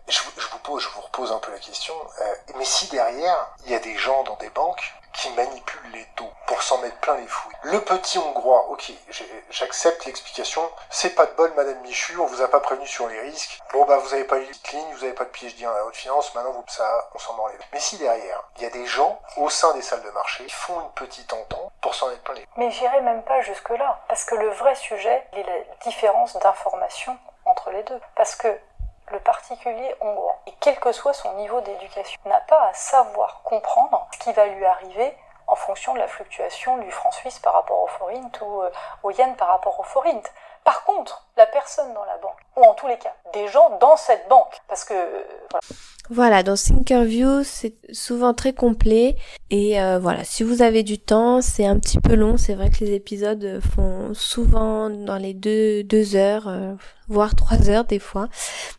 je, 0.08 0.20
je, 0.38 0.48
vous 0.48 0.60
pose, 0.60 0.84
je 0.84 0.90
vous 0.90 1.02
repose 1.02 1.32
un 1.32 1.40
peu 1.40 1.52
la 1.52 1.60
question. 1.60 1.94
Euh, 2.22 2.36
mais 2.56 2.66
si 2.66 2.88
derrière, 2.88 3.56
il 3.66 3.72
y 3.72 3.76
a 3.76 3.80
des 3.80 3.96
gens 3.98 4.24
dans 4.24 4.36
des 4.38 4.50
banques 4.50 4.94
qui 5.16 5.30
manipule 5.32 5.92
les 5.94 6.06
taux 6.16 6.30
pour 6.48 6.62
s'en 6.62 6.78
mettre 6.80 6.98
plein 6.98 7.18
les 7.18 7.28
fouilles. 7.28 7.56
Le 7.64 7.82
petit 7.82 8.18
hongrois, 8.20 8.68
ok, 8.70 8.92
j'accepte 9.50 10.06
l'explication, 10.06 10.62
c'est 10.90 11.16
pas 11.16 11.26
de 11.26 11.32
bol 11.32 11.52
madame 11.56 11.80
Michu, 11.82 12.18
on 12.20 12.26
vous 12.26 12.42
a 12.42 12.48
pas 12.48 12.60
prévenu 12.60 12.86
sur 12.86 13.08
les 13.08 13.20
risques, 13.22 13.60
bon 13.74 13.86
bah 13.86 13.98
vous 13.98 14.14
avez 14.14 14.26
pas 14.26 14.38
eu 14.38 14.46
de 14.46 14.72
ligne, 14.72 14.94
vous 14.94 15.04
avez 15.04 15.14
pas 15.14 15.26
de 15.26 15.30
PhD 15.30 15.64
dans 15.64 15.74
la 15.74 15.86
haute 15.86 15.96
finance, 15.96 16.34
maintenant 16.36 16.52
vous, 16.52 16.64
ça, 16.68 17.10
on 17.16 17.20
s'en 17.20 17.34
branle. 17.34 17.54
Mais 17.74 17.80
si 17.80 17.98
derrière, 17.98 18.44
il 18.58 18.64
y 18.64 18.66
a 18.66 18.70
des 18.70 18.86
gens 18.86 19.20
au 19.38 19.50
sein 19.50 19.74
des 19.74 19.82
salles 19.82 20.04
de 20.04 20.12
marché 20.12 20.46
qui 20.46 20.54
font 20.54 20.80
une 20.82 20.92
petite 20.92 21.32
entente 21.34 21.72
pour 21.82 21.96
s'en 21.96 22.10
mettre 22.10 22.24
plein 22.24 22.36
les 22.36 22.42
fouilles. 22.42 22.54
Mais 22.58 22.72
j'irai 22.72 23.02
même 23.02 23.24
pas 23.24 23.42
jusque 23.42 23.70
là, 23.70 24.02
parce 24.08 24.26
que 24.26 24.36
le 24.36 24.50
vrai 24.50 24.76
sujet, 24.76 25.26
est 25.34 25.44
la 25.44 25.76
différence 25.84 26.36
d'information 26.38 27.18
entre 27.46 27.72
les 27.72 27.84
deux. 27.84 28.00
Parce 28.16 28.36
que 28.36 28.48
le 29.12 29.20
particulier 29.20 29.96
hongrois, 30.02 30.38
et 30.48 30.54
quel 30.60 30.80
que 30.80 30.92
soit 30.92 31.14
son 31.14 31.34
niveau 31.34 31.62
d'éducation, 31.62 32.20
n'a 32.26 32.40
pas 32.42 32.68
à 32.68 32.74
savoir 32.74 33.42
comprendre 33.44 34.08
ce 34.12 34.20
qui 34.20 34.34
va 34.34 34.46
lui 34.48 34.66
arriver 34.66 35.16
en 35.48 35.56
fonction 35.56 35.94
de 35.94 36.00
la 36.00 36.08
fluctuation 36.08 36.78
du 36.80 36.92
franc 36.92 37.12
suisse 37.12 37.40
par 37.40 37.54
rapport 37.54 37.84
au 37.84 37.88
forint 37.88 38.32
ou 38.42 38.62
euh, 38.64 38.72
au 39.04 39.12
yen 39.12 39.36
par 39.36 39.50
rapport 39.50 39.80
au 39.80 39.84
forint. 39.84 40.22
Par 40.66 40.84
contre, 40.84 41.28
la 41.38 41.46
personne 41.46 41.94
dans 41.94 42.06
la 42.06 42.18
banque, 42.18 42.40
ou 42.58 42.64
en 42.64 42.74
tous 42.74 42.88
les 42.88 42.98
cas, 42.98 43.14
des 43.34 43.48
gens 43.48 43.78
dans 43.80 43.96
cette 43.96 44.28
banque, 44.28 44.62
parce 44.68 44.84
que... 44.84 44.96
Euh, 44.96 45.24
voilà. 45.52 45.62
Voilà, 46.10 46.44
dans 46.44 46.56
Thinkerview, 46.56 47.44
c'est 47.44 47.76
souvent 47.92 48.34
très 48.34 48.54
complet. 48.54 49.16
Et 49.52 49.80
euh, 49.80 50.00
voilà, 50.00 50.24
si 50.24 50.42
vous 50.44 50.64
avez 50.64 50.82
du 50.82 50.98
temps, 50.98 51.42
c'est 51.42 51.66
un 51.68 51.78
petit 51.80 52.00
peu 52.00 52.16
long. 52.16 52.38
C'est 52.38 52.56
vrai 52.56 52.72
que 52.72 52.84
les 52.84 52.94
épisodes 52.94 53.60
font 53.76 54.14
souvent 54.14 54.90
dans 54.90 55.18
les 55.18 55.34
deux, 55.36 55.84
deux 55.84 56.16
heures, 56.16 56.48
euh, 56.48 56.74
voire 57.10 57.36
trois 57.36 57.70
heures 57.70 57.86
des 57.86 58.00
fois. 58.00 58.28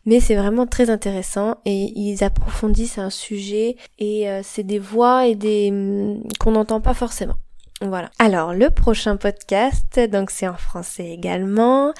Mais 0.06 0.18
c'est 0.18 0.36
vraiment 0.36 0.66
très 0.66 0.90
intéressant 0.90 1.56
et 1.64 1.92
ils 1.96 2.22
approfondissent 2.24 2.98
un 2.98 3.10
sujet 3.10 3.76
et 3.98 4.28
c'est 4.44 4.62
des 4.62 4.78
voix 4.78 5.26
et 5.26 5.34
des 5.34 5.70
hum, 5.72 6.22
qu'on 6.38 6.52
n'entend 6.52 6.80
pas 6.80 6.94
forcément. 6.94 7.34
Voilà. 7.82 8.10
Alors 8.18 8.54
le 8.54 8.70
prochain 8.70 9.16
podcast, 9.16 10.00
donc 10.10 10.30
c'est 10.30 10.48
en 10.48 10.56
français 10.56 11.10
également, 11.10 11.92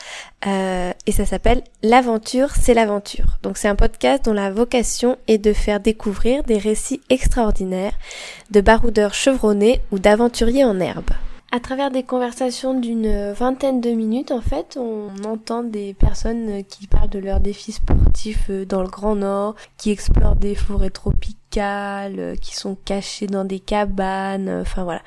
euh, 0.46 0.92
et 1.06 1.12
ça 1.12 1.26
s'appelle 1.26 1.62
L'aventure, 1.82 2.50
c'est 2.52 2.72
l'aventure. 2.72 3.36
Donc 3.42 3.58
c'est 3.58 3.68
un 3.68 3.74
podcast 3.74 4.24
dont 4.24 4.32
la 4.32 4.50
vocation 4.50 5.18
est 5.28 5.36
de 5.36 5.52
faire 5.52 5.80
découvrir 5.80 6.44
des 6.44 6.56
récits 6.56 7.02
extraordinaires 7.10 7.92
de 8.50 8.62
baroudeurs 8.62 9.12
chevronnés 9.12 9.82
ou 9.90 9.98
d'aventuriers 9.98 10.64
en 10.64 10.80
herbe. 10.80 11.10
À 11.56 11.60
travers 11.60 11.90
des 11.90 12.02
conversations 12.02 12.78
d'une 12.78 13.32
vingtaine 13.32 13.80
de 13.80 13.88
minutes, 13.88 14.30
en 14.30 14.42
fait, 14.42 14.76
on 14.78 15.08
entend 15.24 15.62
des 15.62 15.94
personnes 15.94 16.62
qui 16.64 16.86
parlent 16.86 17.08
de 17.08 17.18
leurs 17.18 17.40
défis 17.40 17.72
sportifs 17.72 18.50
euh, 18.50 18.66
dans 18.66 18.82
le 18.82 18.88
Grand 18.88 19.16
Nord, 19.16 19.54
qui 19.78 19.90
explorent 19.90 20.36
des 20.36 20.54
forêts 20.54 20.90
tropicales, 20.90 22.18
euh, 22.18 22.34
qui 22.34 22.54
sont 22.54 22.76
cachées 22.84 23.26
dans 23.26 23.46
des 23.46 23.58
cabanes, 23.58 24.50
euh, 24.50 24.60
enfin 24.60 24.84
voilà. 24.84 25.00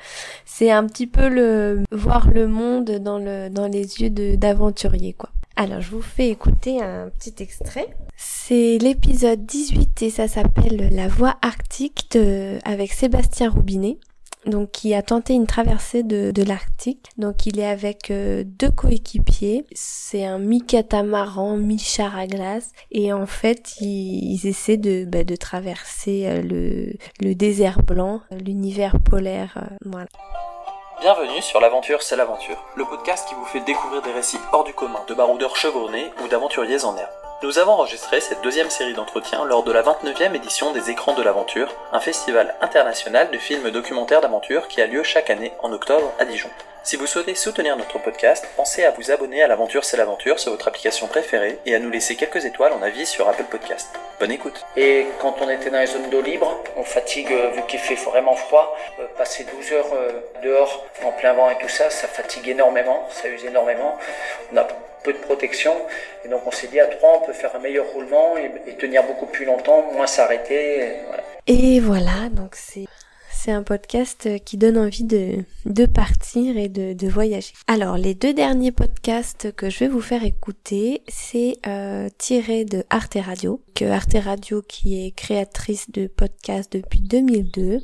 C'est 0.44 0.72
un 0.72 0.84
petit 0.86 1.06
peu 1.06 1.28
le 1.28 1.84
voir 1.92 2.28
le 2.28 2.48
monde 2.48 2.90
dans 2.98 3.20
le 3.20 3.48
dans 3.48 3.68
les 3.68 4.00
yeux 4.00 4.10
d'aventuriers 4.10 5.12
quoi. 5.12 5.30
Alors 5.54 5.80
je 5.80 5.92
vous 5.92 6.02
fais 6.02 6.30
écouter 6.30 6.82
un 6.82 7.10
petit 7.10 7.44
extrait. 7.44 7.94
C'est 8.16 8.78
l'épisode 8.78 9.46
18 9.46 10.02
et 10.02 10.10
ça 10.10 10.26
s'appelle 10.26 10.88
La 10.90 11.06
voie 11.06 11.36
arctique 11.42 12.08
de, 12.10 12.58
avec 12.64 12.92
Sébastien 12.92 13.50
Roubinet 13.50 13.98
donc 14.46 14.70
qui 14.70 14.94
a 14.94 15.02
tenté 15.02 15.34
une 15.34 15.46
traversée 15.46 16.02
de, 16.02 16.30
de 16.30 16.42
l'Arctique. 16.42 17.06
Donc 17.18 17.46
il 17.46 17.58
est 17.58 17.68
avec 17.68 18.10
euh, 18.10 18.42
deux 18.44 18.70
coéquipiers. 18.70 19.66
C'est 19.72 20.24
un 20.24 20.38
mi-catamaran, 20.38 21.56
mi-char 21.56 22.16
à 22.16 22.26
glace. 22.26 22.70
Et 22.90 23.12
en 23.12 23.26
fait, 23.26 23.76
ils, 23.80 24.46
essaient 24.46 24.76
de, 24.76 25.04
bah, 25.04 25.24
de 25.24 25.36
traverser 25.36 26.24
euh, 26.26 26.42
le, 26.42 26.92
le 27.20 27.34
désert 27.34 27.82
blanc, 27.82 28.22
l'univers 28.30 28.98
polaire. 29.00 29.58
Euh, 29.58 29.76
voilà. 29.84 30.08
Bienvenue 31.00 31.40
sur 31.40 31.60
L'aventure, 31.60 32.02
c'est 32.02 32.16
l'aventure, 32.16 32.62
le 32.76 32.84
podcast 32.84 33.26
qui 33.26 33.34
vous 33.34 33.46
fait 33.46 33.60
découvrir 33.60 34.02
des 34.02 34.12
récits 34.12 34.36
hors 34.52 34.64
du 34.64 34.74
commun 34.74 35.00
de 35.08 35.14
baroudeurs 35.14 35.56
chevronnés 35.56 36.10
ou 36.22 36.28
d'aventuriers 36.28 36.84
en 36.84 36.94
herbe. 36.94 37.19
Nous 37.42 37.58
avons 37.58 37.72
enregistré 37.72 38.20
cette 38.20 38.42
deuxième 38.42 38.68
série 38.68 38.92
d'entretiens 38.92 39.46
lors 39.46 39.62
de 39.62 39.72
la 39.72 39.82
29e 39.82 40.34
édition 40.34 40.72
des 40.72 40.90
Écrans 40.90 41.14
de 41.14 41.22
l'Aventure, 41.22 41.72
un 41.90 41.98
festival 41.98 42.54
international 42.60 43.30
de 43.30 43.38
films 43.38 43.70
documentaires 43.70 44.20
d'aventure 44.20 44.68
qui 44.68 44.82
a 44.82 44.86
lieu 44.86 45.02
chaque 45.02 45.30
année 45.30 45.54
en 45.62 45.72
octobre 45.72 46.12
à 46.18 46.26
Dijon. 46.26 46.50
Si 46.82 46.96
vous 46.96 47.06
souhaitez 47.06 47.34
soutenir 47.34 47.76
notre 47.76 47.98
podcast, 47.98 48.48
pensez 48.56 48.84
à 48.84 48.90
vous 48.90 49.10
abonner 49.10 49.42
à 49.42 49.46
l'Aventure 49.46 49.84
c'est 49.84 49.98
l'aventure 49.98 50.38
sur 50.38 50.52
votre 50.52 50.66
application 50.66 51.08
préférée 51.08 51.58
et 51.66 51.74
à 51.74 51.78
nous 51.78 51.90
laisser 51.90 52.16
quelques 52.16 52.46
étoiles 52.46 52.72
en 52.72 52.80
avis 52.80 53.04
sur 53.04 53.28
Apple 53.28 53.44
Podcast. 53.44 53.90
Bonne 54.18 54.32
écoute. 54.32 54.64
Et 54.78 55.06
quand 55.20 55.36
on 55.42 55.50
était 55.50 55.68
dans 55.68 55.78
les 55.78 55.86
zones 55.86 56.08
d'eau 56.08 56.22
libre, 56.22 56.58
on 56.76 56.82
fatigue 56.82 57.30
euh, 57.32 57.50
vu 57.50 57.60
qu'il 57.68 57.80
fait 57.80 57.96
vraiment 57.96 58.34
froid. 58.34 58.74
Euh, 58.98 59.04
passer 59.18 59.44
12 59.44 59.72
heures 59.72 59.92
euh, 59.92 60.10
dehors 60.42 60.86
en 61.04 61.12
plein 61.12 61.34
vent 61.34 61.50
et 61.50 61.58
tout 61.58 61.68
ça, 61.68 61.90
ça 61.90 62.08
fatigue 62.08 62.48
énormément, 62.48 63.06
ça 63.10 63.28
use 63.28 63.44
énormément. 63.44 63.98
On 64.50 64.56
a 64.56 64.66
peu 65.04 65.12
de 65.12 65.18
protection. 65.18 65.76
Et 66.24 66.28
donc 66.28 66.46
on 66.46 66.50
s'est 66.50 66.68
dit 66.68 66.80
à 66.80 66.86
trois, 66.86 67.20
on 67.22 67.26
peut 67.26 67.34
faire 67.34 67.54
un 67.54 67.58
meilleur 67.58 67.86
roulement 67.92 68.36
et, 68.38 68.74
tenir 68.76 69.02
beaucoup 69.04 69.26
plus 69.26 69.44
longtemps, 69.44 69.82
moins 69.92 70.06
s'arrêter. 70.06 70.96
Et 71.46 71.78
voilà, 71.80 72.30
donc 72.30 72.54
c'est 72.54 72.86
c'est 73.42 73.52
un 73.52 73.62
podcast 73.62 74.28
qui 74.44 74.58
donne 74.58 74.76
envie 74.76 75.04
de, 75.04 75.44
de 75.64 75.86
partir 75.86 76.58
et 76.58 76.68
de, 76.68 76.92
de, 76.92 77.08
voyager. 77.08 77.54
Alors, 77.66 77.96
les 77.96 78.14
deux 78.14 78.34
derniers 78.34 78.70
podcasts 78.70 79.50
que 79.52 79.70
je 79.70 79.78
vais 79.78 79.88
vous 79.88 80.02
faire 80.02 80.24
écouter, 80.24 81.02
c'est 81.08 81.56
euh, 81.66 82.10
tiré 82.18 82.66
de 82.66 82.84
Arte 82.90 83.16
Radio, 83.18 83.62
que 83.74 83.86
Arte 83.86 84.16
Radio 84.22 84.60
qui 84.60 85.06
est 85.06 85.12
créatrice 85.12 85.90
de 85.90 86.06
podcasts 86.06 86.70
depuis 86.74 87.00
2002, 87.00 87.80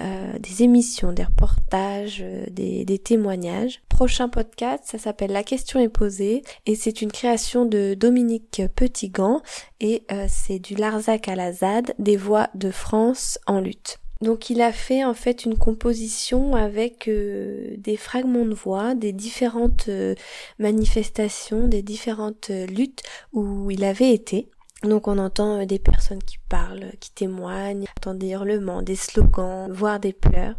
euh, 0.00 0.38
des 0.38 0.62
émissions, 0.62 1.12
des 1.12 1.24
reportages, 1.24 2.20
euh, 2.22 2.46
des, 2.48 2.84
des 2.84 3.00
témoignages. 3.00 3.82
Prochain 3.88 4.28
podcast, 4.28 4.84
ça 4.86 4.98
s'appelle 4.98 5.32
La 5.32 5.42
question 5.42 5.80
est 5.80 5.88
posée 5.88 6.42
et 6.66 6.76
c'est 6.76 7.02
une 7.02 7.10
création 7.10 7.66
de 7.66 7.94
Dominique 7.94 8.62
Petitgant 8.76 9.42
et 9.80 10.04
euh, 10.12 10.26
c'est 10.28 10.60
du 10.60 10.76
Larzac 10.76 11.26
à 11.26 11.34
la 11.34 11.52
ZAD, 11.52 11.94
des 11.98 12.16
voix 12.16 12.48
de 12.54 12.70
France 12.70 13.40
en 13.48 13.58
lutte. 13.58 13.98
Donc 14.20 14.50
il 14.50 14.60
a 14.60 14.72
fait 14.72 15.02
en 15.04 15.14
fait 15.14 15.44
une 15.44 15.56
composition 15.56 16.54
avec 16.54 17.08
euh, 17.08 17.74
des 17.78 17.96
fragments 17.96 18.44
de 18.44 18.54
voix, 18.54 18.94
des 18.94 19.12
différentes 19.12 19.88
euh, 19.88 20.14
manifestations, 20.58 21.68
des 21.68 21.82
différentes 21.82 22.50
euh, 22.50 22.66
luttes 22.66 23.02
où 23.32 23.70
il 23.70 23.82
avait 23.82 24.12
été. 24.12 24.50
Donc 24.82 25.08
on 25.08 25.18
entend 25.18 25.64
des 25.66 25.78
personnes 25.78 26.22
qui 26.22 26.38
parlent, 26.48 26.92
qui 27.00 27.12
témoignent, 27.12 27.84
on 27.86 27.98
entend 27.98 28.14
des 28.14 28.30
hurlements, 28.30 28.82
des 28.82 28.96
slogans, 28.96 29.70
voire 29.70 30.00
des 30.00 30.14
pleurs. 30.14 30.54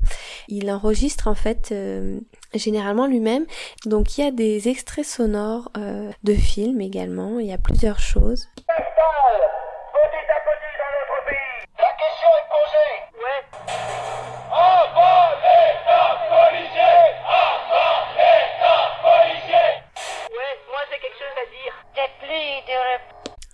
Il 0.47 0.69
enregistre 0.71 1.28
en 1.28 1.34
fait 1.34 1.74
généralement 2.54 3.08
lui-même. 3.08 3.47
Donc 3.88 4.19
il 4.19 4.21
y 4.21 4.28
a 4.28 4.30
des 4.30 4.67
extraits 4.67 5.06
sonores 5.06 5.71
de 6.24 6.34
films 6.36 6.82
également, 6.82 7.39
il 7.39 7.47
y 7.47 7.52
a 7.52 7.58
plusieurs 7.58 8.00
choses. 8.00 8.47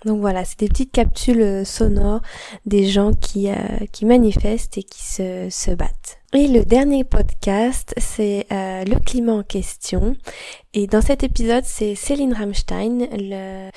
Donc 0.07 0.21
voilà, 0.21 0.43
c'est 0.45 0.59
des 0.59 0.69
petites 0.69 0.91
capsules 0.91 1.65
sonores 1.65 2.21
des 2.65 2.85
gens 2.85 3.11
qui, 3.13 3.49
qui 3.91 4.05
manifestent 4.05 4.77
et 4.77 4.83
qui 4.83 5.03
se, 5.03 5.49
se 5.51 5.71
battent. 5.71 6.17
Et 6.33 6.47
le 6.47 6.65
dernier 6.65 7.03
podcast, 7.03 7.93
c'est 7.97 8.47
le 8.49 8.99
climat 8.99 9.33
en 9.33 9.43
question. 9.43 10.15
Et 10.73 10.87
dans 10.87 11.01
cet 11.01 11.23
épisode, 11.23 11.63
c'est 11.65 11.95
Céline 11.95 12.33
Rammstein, 12.33 13.07
le, 13.11 13.69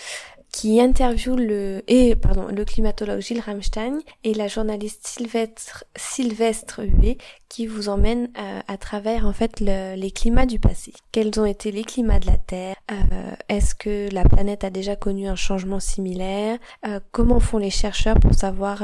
qui 0.53 0.81
interviewe 0.81 1.37
le 1.37 1.83
et 1.89 2.17
pardon 2.17 2.47
le 2.47 2.65
climatologue 2.65 3.21
Gilles 3.21 3.41
Ramstein 3.41 4.01
et 4.25 4.35
la 4.35 4.49
journaliste 4.49 5.07
Sylvestre 5.07 5.85
Sylvestre 5.97 6.83
Huet 6.85 7.19
qui 7.49 7.67
vous 7.67 7.89
emmène 7.89 8.31
euh, 8.39 8.61
à 8.67 8.77
travers 8.77 9.27
en 9.27 9.33
fait 9.33 9.61
les 9.61 10.11
climats 10.11 10.47
du 10.47 10.61
passé. 10.61 10.93
Quels 11.13 11.39
ont 11.41 11.45
été 11.45 11.73
les 11.73 11.85
climats 11.85 12.19
de 12.19 12.27
la 12.27 12.39
Terre? 12.39 12.77
Euh, 12.91 13.35
Est-ce 13.49 13.75
que 13.75 14.09
la 14.13 14.25
planète 14.25 14.65
a 14.65 14.71
déjà 14.71 14.97
connu 14.97 15.27
un 15.29 15.37
changement 15.37 15.81
similaire? 15.81 16.59
Euh, 16.87 17.01
Comment 17.13 17.41
font 17.41 17.59
les 17.59 17.71
chercheurs 17.71 18.19
pour 18.19 18.35
savoir 18.35 18.83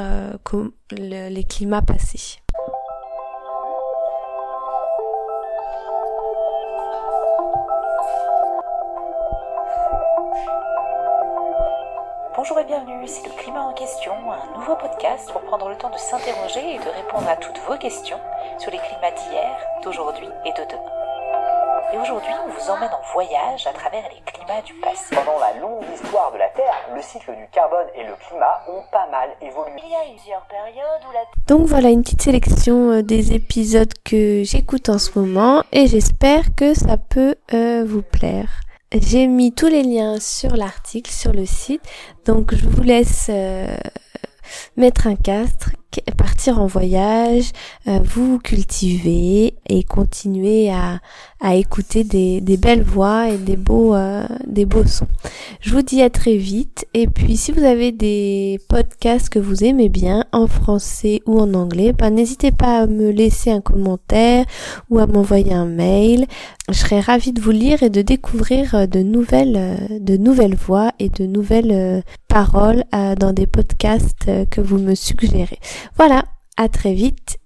les 0.90 1.44
climats 1.44 1.83
passés? 1.83 2.38
Bienvenue, 13.07 13.23
c'est 13.23 13.29
le 13.29 13.42
climat 13.42 13.62
en 13.62 13.73
question, 13.73 14.12
un 14.12 14.59
nouveau 14.59 14.77
podcast 14.77 15.31
pour 15.33 15.40
prendre 15.42 15.69
le 15.69 15.77
temps 15.77 15.90
de 15.90 15.99
s'interroger 15.99 16.75
et 16.75 16.79
de 16.79 16.90
répondre 16.90 17.29
à 17.29 17.37
toutes 17.37 17.59
vos 17.66 17.77
questions 17.77 18.19
sur 18.59 18.71
les 18.71 18.79
climats 18.79 19.11
d'hier, 19.11 19.59
d'aujourd'hui 19.83 20.29
et 20.45 20.51
de 20.51 20.64
demain. 20.69 20.92
Et 21.92 21.99
aujourd'hui, 21.99 22.33
on 22.45 22.51
vous 22.51 22.71
emmène 22.71 22.90
en 22.90 23.12
voyage 23.12 23.66
à 23.66 23.73
travers 23.73 24.03
les 24.11 24.21
climats 24.33 24.61
du 24.62 24.75
passé. 24.75 25.14
Pendant 25.14 25.38
la 25.38 25.61
longue 25.61 25.85
histoire 25.95 26.33
de 26.33 26.38
la 26.38 26.49
Terre, 26.49 26.75
le 26.95 27.01
cycle 27.01 27.33
du 27.37 27.47
carbone 27.53 27.87
et 27.95 28.03
le 28.03 28.14
climat 28.29 28.61
ont 28.69 28.83
pas 28.90 29.07
mal 29.11 29.31
évolué. 29.40 29.81
Il 29.85 29.90
y 29.90 29.95
a 29.95 30.14
plusieurs 30.16 30.47
périodes 30.47 31.03
où 31.09 31.12
la 31.12 31.21
Donc 31.47 31.66
voilà 31.69 31.90
une 31.90 32.03
petite 32.03 32.23
sélection 32.23 32.90
euh, 32.90 33.03
des 33.03 33.35
épisodes 33.35 33.92
que 34.05 34.42
j'écoute 34.42 34.88
en 34.88 34.99
ce 34.99 35.16
moment 35.16 35.62
et 35.71 35.87
j'espère 35.87 36.55
que 36.57 36.75
ça 36.75 36.97
peut 36.97 37.37
euh, 37.55 37.85
vous 37.87 38.03
plaire. 38.03 38.65
J'ai 38.92 39.27
mis 39.27 39.53
tous 39.53 39.66
les 39.66 39.83
liens 39.83 40.20
sur 40.20 40.57
l'article, 40.57 41.11
sur 41.11 41.33
le 41.33 41.44
site, 41.44 41.83
donc 42.25 42.55
je 42.55 42.68
vous 42.68 42.83
laisse 42.83 43.27
euh, 43.31 43.77
mettre 44.77 45.09
un 45.09 45.16
castre, 45.16 45.70
partir 46.16 46.61
en 46.61 46.66
voyage, 46.66 47.50
euh, 47.88 47.98
vous 48.04 48.38
cultiver 48.38 49.54
et 49.68 49.82
continuer 49.82 50.70
à, 50.70 51.00
à 51.40 51.54
écouter 51.54 52.04
des, 52.04 52.40
des, 52.40 52.56
belles 52.56 52.82
voix 52.82 53.28
et 53.28 53.38
des 53.38 53.56
beaux, 53.56 53.94
euh, 53.94 54.26
des 54.46 54.64
beaux 54.64 54.85
sons. 54.85 55.09
Je 55.61 55.70
vous 55.72 55.82
dis 55.82 56.02
à 56.02 56.11
très 56.11 56.37
vite 56.37 56.87
et 56.94 57.06
puis 57.06 57.37
si 57.37 57.52
vous 57.52 57.64
avez 57.64 57.92
des 57.92 58.61
podcasts 58.68 59.28
que 59.28 59.38
vous 59.38 59.64
aimez 59.64 59.88
bien 59.88 60.24
en 60.32 60.46
français 60.46 61.20
ou 61.26 61.38
en 61.38 61.54
anglais, 61.54 61.92
ben, 61.92 62.11
n'hésitez 62.11 62.52
pas 62.52 62.82
à 62.82 62.87
me 62.87 63.11
laisser 63.11 63.50
un 63.50 63.61
commentaire 63.61 64.44
ou 64.90 64.98
à 64.98 65.06
m'envoyer 65.06 65.52
un 65.52 65.66
mail. 65.66 66.26
Je 66.68 66.74
serais 66.74 67.00
ravie 67.00 67.32
de 67.32 67.40
vous 67.40 67.52
lire 67.52 67.82
et 67.82 67.90
de 67.90 68.02
découvrir 68.02 68.74
euh, 68.74 68.87
de 68.87 69.00
nouvelles, 69.00 70.00
de 70.00 70.16
nouvelles 70.16 70.56
voix 70.56 70.92
et 70.98 71.09
de 71.09 71.26
nouvelles 71.26 72.02
paroles 72.28 72.85
dans 72.92 73.32
des 73.32 73.46
podcasts 73.46 74.30
que 74.50 74.61
vous 74.61 74.78
me 74.78 74.94
suggérez. 74.94 75.59
Voilà, 75.96 76.25
à 76.57 76.68
très 76.68 76.94
vite. 76.94 77.38